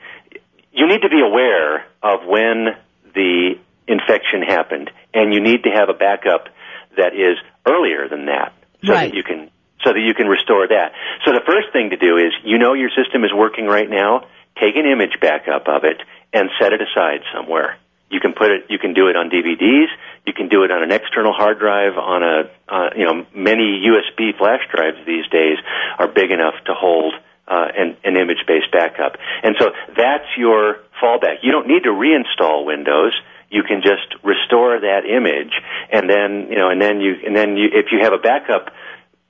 you 0.72 0.86
need 0.86 1.02
to 1.02 1.08
be 1.08 1.20
aware 1.20 1.84
of 2.02 2.20
when 2.26 2.76
the 3.14 3.58
infection 3.88 4.42
happened, 4.42 4.90
and 5.12 5.34
you 5.34 5.40
need 5.40 5.64
to 5.64 5.70
have 5.70 5.88
a 5.88 5.94
backup 5.94 6.48
that 6.96 7.12
is 7.14 7.36
earlier 7.66 8.08
than 8.08 8.26
that, 8.26 8.52
so 8.84 8.92
Right. 8.92 9.10
that 9.10 9.16
you 9.16 9.22
can 9.22 9.50
so 9.84 9.92
that 9.92 10.00
you 10.00 10.14
can 10.14 10.26
restore 10.28 10.68
that. 10.68 10.92
So 11.24 11.32
the 11.32 11.40
first 11.46 11.72
thing 11.72 11.90
to 11.90 11.96
do 11.96 12.18
is, 12.18 12.32
you 12.44 12.58
know, 12.58 12.74
your 12.74 12.90
system 12.90 13.24
is 13.24 13.32
working 13.32 13.66
right 13.66 13.88
now. 13.88 14.26
Take 14.60 14.76
an 14.76 14.84
image 14.86 15.18
backup 15.20 15.66
of 15.68 15.84
it 15.84 15.96
and 16.32 16.50
set 16.60 16.72
it 16.72 16.80
aside 16.80 17.20
somewhere. 17.34 17.76
You 18.10 18.18
can 18.18 18.32
put 18.34 18.50
it. 18.50 18.66
You 18.68 18.78
can 18.78 18.92
do 18.92 19.06
it 19.06 19.14
on 19.14 19.30
DVDs. 19.30 19.86
You 20.26 20.32
can 20.32 20.48
do 20.48 20.64
it 20.64 20.70
on 20.70 20.82
an 20.82 20.90
external 20.90 21.32
hard 21.32 21.60
drive. 21.60 21.96
On 21.96 22.22
a, 22.22 22.50
uh, 22.68 22.90
you 22.96 23.06
know, 23.06 23.24
many 23.32 23.86
USB 23.86 24.36
flash 24.36 24.60
drives 24.74 24.98
these 25.06 25.26
days 25.30 25.58
are 25.98 26.08
big 26.08 26.32
enough 26.32 26.54
to 26.66 26.74
hold 26.74 27.14
uh, 27.46 27.68
an, 27.76 27.96
an 28.02 28.16
image-based 28.16 28.70
backup. 28.72 29.16
And 29.42 29.54
so 29.58 29.70
that's 29.96 30.26
your 30.36 30.82
fallback. 31.00 31.42
You 31.42 31.52
don't 31.52 31.68
need 31.68 31.84
to 31.84 31.90
reinstall 31.90 32.66
Windows. 32.66 33.12
You 33.48 33.62
can 33.62 33.82
just 33.82 34.14
restore 34.22 34.78
that 34.78 35.02
image, 35.06 35.50
and 35.90 36.08
then 36.08 36.50
you 36.50 36.58
know, 36.58 36.70
and 36.70 36.80
then 36.80 37.00
you, 37.00 37.14
and 37.26 37.34
then 37.34 37.56
you, 37.56 37.70
if 37.72 37.90
you 37.90 37.98
have 38.02 38.12
a 38.12 38.18
backup 38.18 38.70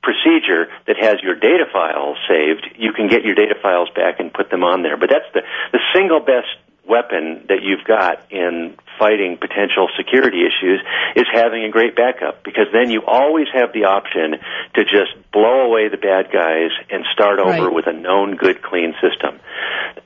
procedure 0.03 0.69
that 0.87 0.97
has 1.01 1.17
your 1.23 1.37
data 1.37 1.65
files 1.73 2.17
saved, 2.29 2.67
you 2.77 2.93
can 2.93 3.09
get 3.09 3.25
your 3.25 3.35
data 3.35 3.55
files 3.63 3.89
back 3.95 4.21
and 4.21 4.33
put 4.33 4.51
them 4.51 4.65
on 4.65 4.83
there. 4.83 4.97
But 4.97 5.09
that's 5.09 5.29
the 5.33 5.41
the 5.73 5.81
single 5.95 6.21
best 6.21 6.53
weapon 6.91 7.47
that 7.49 7.63
you've 7.63 7.85
got 7.87 8.27
in 8.33 8.75
fighting 8.99 9.39
potential 9.41 9.89
security 9.97 10.43
issues 10.43 10.81
is 11.17 11.25
having 11.33 11.65
a 11.65 11.71
great 11.71 11.95
backup 11.97 12.43
because 12.45 12.67
then 12.73 12.91
you 12.91 13.03
always 13.07 13.47
have 13.55 13.73
the 13.73 13.85
option 13.85 14.33
to 14.75 14.83
just 14.85 15.15
blow 15.33 15.61
away 15.71 15.89
the 15.89 15.97
bad 15.97 16.31
guys 16.33 16.71
and 16.91 17.05
start 17.15 17.39
over 17.39 17.67
Right. 17.67 17.73
with 17.73 17.87
a 17.87 17.93
known 17.93 18.37
good 18.37 18.61
clean 18.61 18.93
system. 19.01 19.39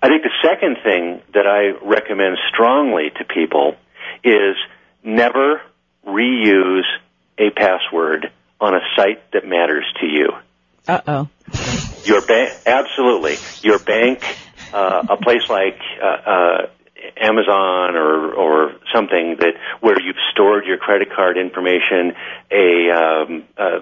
I 0.03 0.09
think 0.09 0.23
the 0.23 0.37
second 0.45 0.77
thing 0.85 1.23
that 1.33 1.47
I 1.47 1.73
recommend 1.85 2.37
strongly 2.53 3.11
to 3.19 3.25
people 3.25 3.77
is 4.23 4.57
never 5.03 5.61
reuse 6.07 6.85
a 7.39 7.51
password 7.51 8.31
on 8.61 8.75
a 8.75 8.81
site 8.95 9.31
that 9.33 9.47
matters 9.47 9.85
to 10.01 10.07
you. 10.07 10.29
Uh 10.87 11.01
oh. 11.09 11.29
Your 12.05 12.21
bank, 12.27 12.53
absolutely. 12.67 13.37
Your 13.63 13.79
bank, 13.79 14.23
uh, 14.75 15.07
a 15.11 15.17
place 15.17 15.49
like 15.49 15.79
uh, 16.03 16.07
uh, 16.07 16.67
Amazon 17.17 17.97
or 17.97 18.35
or 18.35 18.73
something 18.93 19.37
that 19.39 19.55
where 19.81 20.01
you've 20.01 20.23
stored 20.33 20.67
your 20.67 20.79
credit 20.79 21.09
card 21.15 21.39
information, 21.39 22.13
a 22.51 22.91
um, 22.91 23.45
uh, 23.57 23.81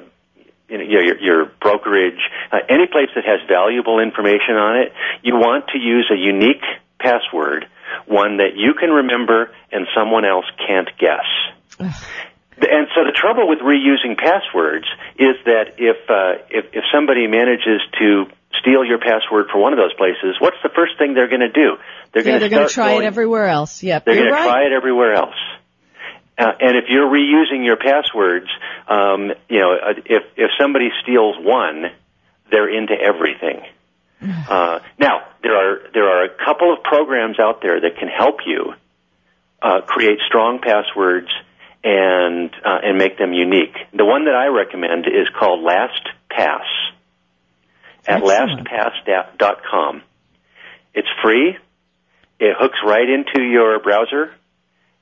you 0.69 0.79
know, 0.79 0.85
your, 0.85 1.19
your 1.21 1.45
brokerage, 1.61 2.21
uh, 2.51 2.59
any 2.69 2.87
place 2.87 3.09
that 3.15 3.25
has 3.25 3.41
valuable 3.47 4.01
information 4.01 4.57
on 4.57 4.81
it, 4.81 4.93
you 5.23 5.35
want 5.35 5.69
to 5.69 5.79
use 5.79 6.11
a 6.11 6.17
unique 6.17 6.65
password, 6.99 7.67
one 8.07 8.39
that 8.39 8.57
you 8.57 8.73
can 8.75 8.91
remember 8.91 9.51
and 9.71 9.87
someone 9.95 10.25
else 10.25 10.47
can't 10.67 10.89
guess. 10.99 11.29
And 11.79 12.87
so 12.95 13.05
the 13.05 13.13
trouble 13.15 13.49
with 13.49 13.59
reusing 13.59 14.17
passwords 14.17 14.87
is 15.19 15.37
that 15.47 15.75
if 15.79 15.97
uh, 16.09 16.45
if 16.49 16.67
if 16.73 16.85
somebody 16.93 17.27
manages 17.27 17.81
to 17.99 18.27
steal 18.61 18.85
your 18.85 18.99
password 18.99 19.47
for 19.53 19.59
one 19.59 19.73
of 19.73 19.79
those 19.79 19.95
places, 19.95 20.37
what's 20.39 20.57
the 20.63 20.71
first 20.75 20.99
thing 20.99 21.15
they're 21.15 21.29
going 21.29 21.41
to 21.41 21.49
do? 21.53 21.77
They're 22.13 22.23
Yeah, 22.23 22.39
going 22.39 22.41
they're 22.41 22.49
to 22.49 22.55
going 22.55 22.69
to 22.69 22.75
try 22.75 22.93
going, 22.93 23.05
it 23.05 23.07
everywhere 23.07 23.47
else. 23.49 23.83
Yep, 23.83 24.05
They're 24.05 24.15
going 24.15 24.27
to 24.27 24.33
try 24.43 24.67
it 24.67 24.73
everywhere 24.73 25.15
else. 25.15 25.35
Uh, 26.39 26.53
and 26.61 26.77
if 26.77 26.85
you're 26.89 27.09
reusing 27.09 27.65
your 27.65 27.77
passwords, 27.77 28.47
um, 28.89 29.33
you 29.49 29.61
know, 29.61 29.73
uh, 29.75 29.93
if 30.07 30.23
if 30.37 30.51
somebody 30.59 30.89
steals 31.03 31.37
one, 31.39 31.85
they're 32.51 32.69
into 32.75 32.95
everything. 32.95 33.63
Uh, 34.23 34.79
now 35.01 35.23
there 35.43 35.57
are 35.57 35.81
there 35.93 36.05
are 36.07 36.25
a 36.25 36.29
couple 36.45 36.73
of 36.73 36.85
programs 36.85 37.41
out 37.41 37.61
there 37.61 37.81
that 37.81 37.97
can 37.99 38.07
help 38.07 38.37
you 38.47 38.73
uh, 39.61 39.81
create 39.85 40.19
strong 40.29 40.61
passwords 40.61 41.27
and 41.83 42.51
uh, 42.65 42.79
and 42.85 42.99
make 42.99 43.19
them 43.19 43.33
unique. 43.33 43.75
The 43.93 44.05
one 44.05 44.27
that 44.27 44.35
I 44.37 44.47
recommend 44.47 45.07
is 45.07 45.27
called 45.37 45.67
LastPass 45.67 46.63
at 48.07 48.23
Excellent. 48.23 48.69
lastpass.com. 48.69 50.03
It's 50.95 51.09
free. 51.23 51.57
It 52.39 52.57
hooks 52.59 52.79
right 52.85 53.09
into 53.09 53.43
your 53.43 53.79
browser, 53.81 54.33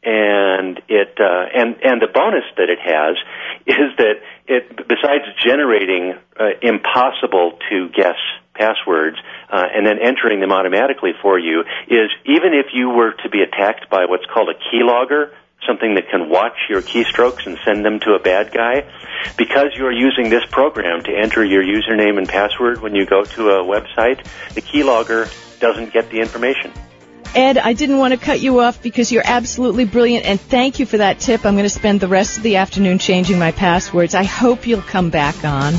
and 0.03 0.81
it 0.89 1.19
uh, 1.19 1.45
and 1.55 1.77
and 1.83 2.01
the 2.01 2.09
bonus 2.13 2.45
that 2.57 2.69
it 2.69 2.79
has 2.85 3.17
is 3.67 3.97
that 3.97 4.15
it 4.47 4.77
besides 4.89 5.25
generating 5.45 6.15
uh, 6.39 6.45
impossible 6.63 7.59
to 7.71 7.89
guess 7.89 8.19
passwords 8.55 9.17
uh, 9.51 9.65
and 9.75 9.87
then 9.87 9.99
entering 10.03 10.41
them 10.41 10.53
automatically 10.53 11.13
for 11.23 11.39
you 11.39 11.61
is 11.89 12.11
even 12.27 12.53
if 12.53 12.67
you 12.75 12.91
were 12.91 13.13
to 13.23 13.31
be 13.31 13.41
attacked 13.41 13.89
by 13.89 14.05
what's 14.05 14.27
called 14.27 14.51
a 14.51 14.59
keylogger 14.69 15.31
something 15.67 15.95
that 15.95 16.09
can 16.11 16.29
watch 16.29 16.57
your 16.69 16.83
keystrokes 16.83 17.47
and 17.47 17.59
send 17.65 17.85
them 17.85 18.01
to 18.01 18.13
a 18.15 18.19
bad 18.19 18.53
guy 18.53 18.91
because 19.37 19.69
you're 19.77 19.93
using 19.93 20.31
this 20.31 20.45
program 20.51 21.03
to 21.03 21.13
enter 21.15 21.45
your 21.45 21.63
username 21.63 22.19
and 22.19 22.29
password 22.29 22.81
when 22.81 22.95
you 22.95 23.07
go 23.07 23.25
to 23.25 23.51
a 23.51 23.65
website 23.65 24.25
the 24.55 24.63
keylogger 24.63 25.31
doesn't 25.61 25.93
get 25.93 26.11
the 26.11 26.21
information 26.21 26.73
Ed, 27.33 27.59
I 27.59 27.75
didn't 27.75 27.99
want 27.99 28.13
to 28.13 28.19
cut 28.19 28.41
you 28.41 28.59
off 28.59 28.83
because 28.83 29.13
you're 29.13 29.23
absolutely 29.25 29.85
brilliant, 29.85 30.27
and 30.27 30.41
thank 30.41 30.81
you 30.81 30.87
for 30.87 30.97
that 30.97 31.21
tip. 31.21 31.47
I'm 31.47 31.55
going 31.55 31.63
to 31.63 31.71
spend 31.71 32.01
the 32.01 32.09
rest 32.09 32.39
of 32.39 32.43
the 32.43 32.57
afternoon 32.57 32.99
changing 32.99 33.39
my 33.39 33.53
passwords. 33.53 34.17
I 34.17 34.25
hope 34.25 34.67
you'll 34.67 34.83
come 34.83 35.11
back 35.11 35.45
on 35.45 35.75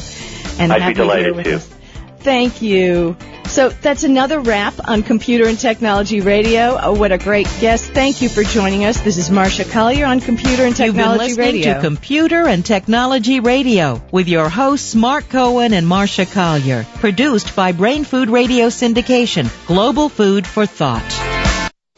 and 0.59 0.71
I'd 0.71 0.77
be 0.77 0.83
have 0.83 0.97
me 0.97 1.03
here 1.03 1.23
delighted 1.33 1.43
to. 1.45 1.55
us. 1.55 1.67
Thank 2.19 2.61
you. 2.61 3.17
So 3.51 3.67
that's 3.67 4.05
another 4.05 4.39
wrap 4.39 4.75
on 4.87 5.03
Computer 5.03 5.45
and 5.45 5.59
Technology 5.59 6.21
Radio. 6.21 6.79
Oh, 6.81 6.93
what 6.93 7.11
a 7.11 7.17
great 7.17 7.47
guest. 7.59 7.91
Thank 7.91 8.21
you 8.21 8.29
for 8.29 8.43
joining 8.43 8.85
us. 8.85 9.01
This 9.01 9.17
is 9.17 9.29
Marsha 9.29 9.69
Collier 9.69 10.05
on 10.05 10.21
Computer 10.21 10.63
and 10.63 10.73
Technology 10.73 10.85
You've 10.85 10.95
been 10.95 11.03
Technology 11.03 11.35
listening 11.35 11.55
Radio. 11.55 11.73
to 11.73 11.81
Computer 11.81 12.47
and 12.47 12.65
Technology 12.65 13.41
Radio 13.41 14.01
with 14.09 14.29
your 14.29 14.47
hosts 14.47 14.95
Mark 14.95 15.27
Cohen 15.27 15.73
and 15.73 15.85
Marsha 15.85 16.31
Collier. 16.31 16.85
Produced 16.99 17.53
by 17.53 17.73
Brain 17.73 18.05
Food 18.05 18.29
Radio 18.29 18.67
Syndication. 18.67 19.49
Global 19.67 20.07
food 20.07 20.47
for 20.47 20.65
thought. 20.65 21.03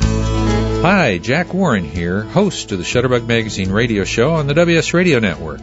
Hi, 0.02 1.20
Jack 1.20 1.54
Warren 1.54 1.86
here, 1.86 2.24
host 2.24 2.72
of 2.72 2.80
the 2.80 2.84
Shutterbug 2.84 3.28
Magazine 3.28 3.72
radio 3.72 4.06
show 4.06 4.34
on 4.34 4.48
the 4.48 4.56
WS 4.56 4.96
Radio 4.96 5.20
Network. 5.20 5.62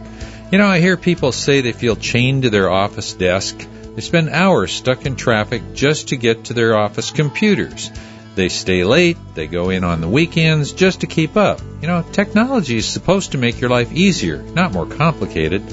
You 0.53 0.57
know, 0.57 0.67
I 0.67 0.79
hear 0.79 0.95
people 0.95 1.33
say 1.33 1.59
they 1.59 1.73
feel 1.73 1.97
chained 1.97 2.43
to 2.43 2.49
their 2.49 2.71
office 2.71 3.13
desk. 3.13 3.59
They 3.95 4.01
spend 4.01 4.29
hours 4.29 4.71
stuck 4.71 5.05
in 5.05 5.15
traffic 5.15 5.73
just 5.73 6.09
to 6.09 6.17
get 6.17 6.45
to 6.45 6.53
their 6.53 6.77
office 6.77 7.11
computers. 7.11 7.91
They 8.35 8.47
stay 8.47 8.85
late, 8.85 9.17
they 9.35 9.47
go 9.47 9.69
in 9.69 9.83
on 9.83 9.99
the 9.99 10.07
weekends 10.07 10.71
just 10.71 11.01
to 11.01 11.07
keep 11.07 11.35
up. 11.35 11.59
You 11.81 11.87
know, 11.87 12.05
technology 12.13 12.77
is 12.77 12.85
supposed 12.85 13.33
to 13.33 13.37
make 13.37 13.59
your 13.59 13.69
life 13.69 13.91
easier, 13.91 14.41
not 14.41 14.71
more 14.71 14.85
complicated. 14.85 15.63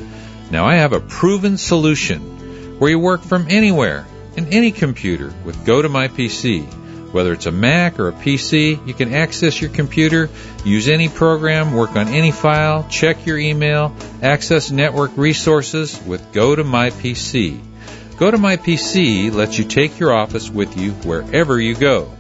Now 0.51 0.65
I 0.65 0.75
have 0.77 0.93
a 0.93 1.01
proven 1.01 1.57
solution 1.57 2.79
where 2.81 2.91
you 2.91 2.99
work 2.99 3.23
from 3.23 3.47
anywhere 3.49 4.07
in 4.37 4.47
any 4.53 4.73
computer 4.73 5.33
with 5.45 5.65
Go 5.65 5.81
to 5.83 5.89
My 5.89 6.09
PC. 6.09 6.67
Whether 7.13 7.33
it's 7.33 7.47
a 7.47 7.53
Mac 7.53 8.01
or 8.01 8.09
a 8.09 8.13
PC, 8.13 8.87
you 8.87 8.93
can 8.93 9.15
access 9.15 9.61
your 9.61 9.71
computer, 9.71 10.29
use 10.65 10.89
any 10.89 11.09
program, 11.09 11.73
work 11.73 11.97
on 11.97 12.09
any 12.09 12.33
file, 12.33 12.87
check 12.91 13.25
your 13.25 13.39
email, 13.39 13.95
access 14.21 14.71
network 14.71 15.13
resources 15.17 16.01
with 16.07 16.33
Go 16.33 16.55
to 16.55 16.65
My 16.65 16.91
PC. 16.91 17.68
Go 18.19 18.31
to 18.31 18.39
My 18.39 18.57
PC 18.57 19.33
lets 19.33 19.59
you 19.59 19.65
take 19.65 19.99
your 19.99 20.13
office 20.13 20.51
with 20.51 20.77
you 20.77 20.91
wherever 20.91 21.61
you 21.61 21.77
go. 21.77 22.13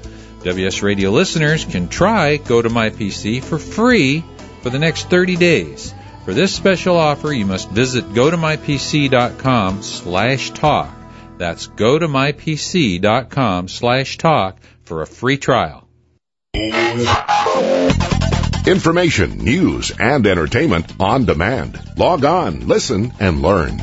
WS 0.44 0.82
Radio 0.82 1.10
listeners 1.10 1.64
can 1.64 1.88
try 1.88 2.36
Go 2.36 2.62
to 2.62 2.70
My 2.70 2.90
PC 2.90 3.42
for 3.42 3.58
free 3.58 4.22
for 4.62 4.70
the 4.70 4.78
next 4.78 5.10
30 5.10 5.36
days. 5.36 5.92
For 6.24 6.34
this 6.34 6.54
special 6.54 6.96
offer, 6.96 7.32
you 7.32 7.46
must 7.46 7.70
visit 7.70 8.04
gotomypc.com 8.12 9.82
slash 9.82 10.50
talk. 10.50 10.94
That's 11.36 11.66
gotomypc.com 11.66 13.68
slash 13.68 14.18
talk 14.18 14.58
for 14.84 15.02
a 15.02 15.06
free 15.06 15.38
trial. 15.38 15.88
Information, 18.66 19.38
news, 19.38 19.92
and 19.98 20.26
entertainment 20.26 20.92
on 21.00 21.24
demand. 21.24 21.80
Log 21.96 22.24
on, 22.24 22.68
listen, 22.68 23.12
and 23.18 23.40
learn. 23.40 23.80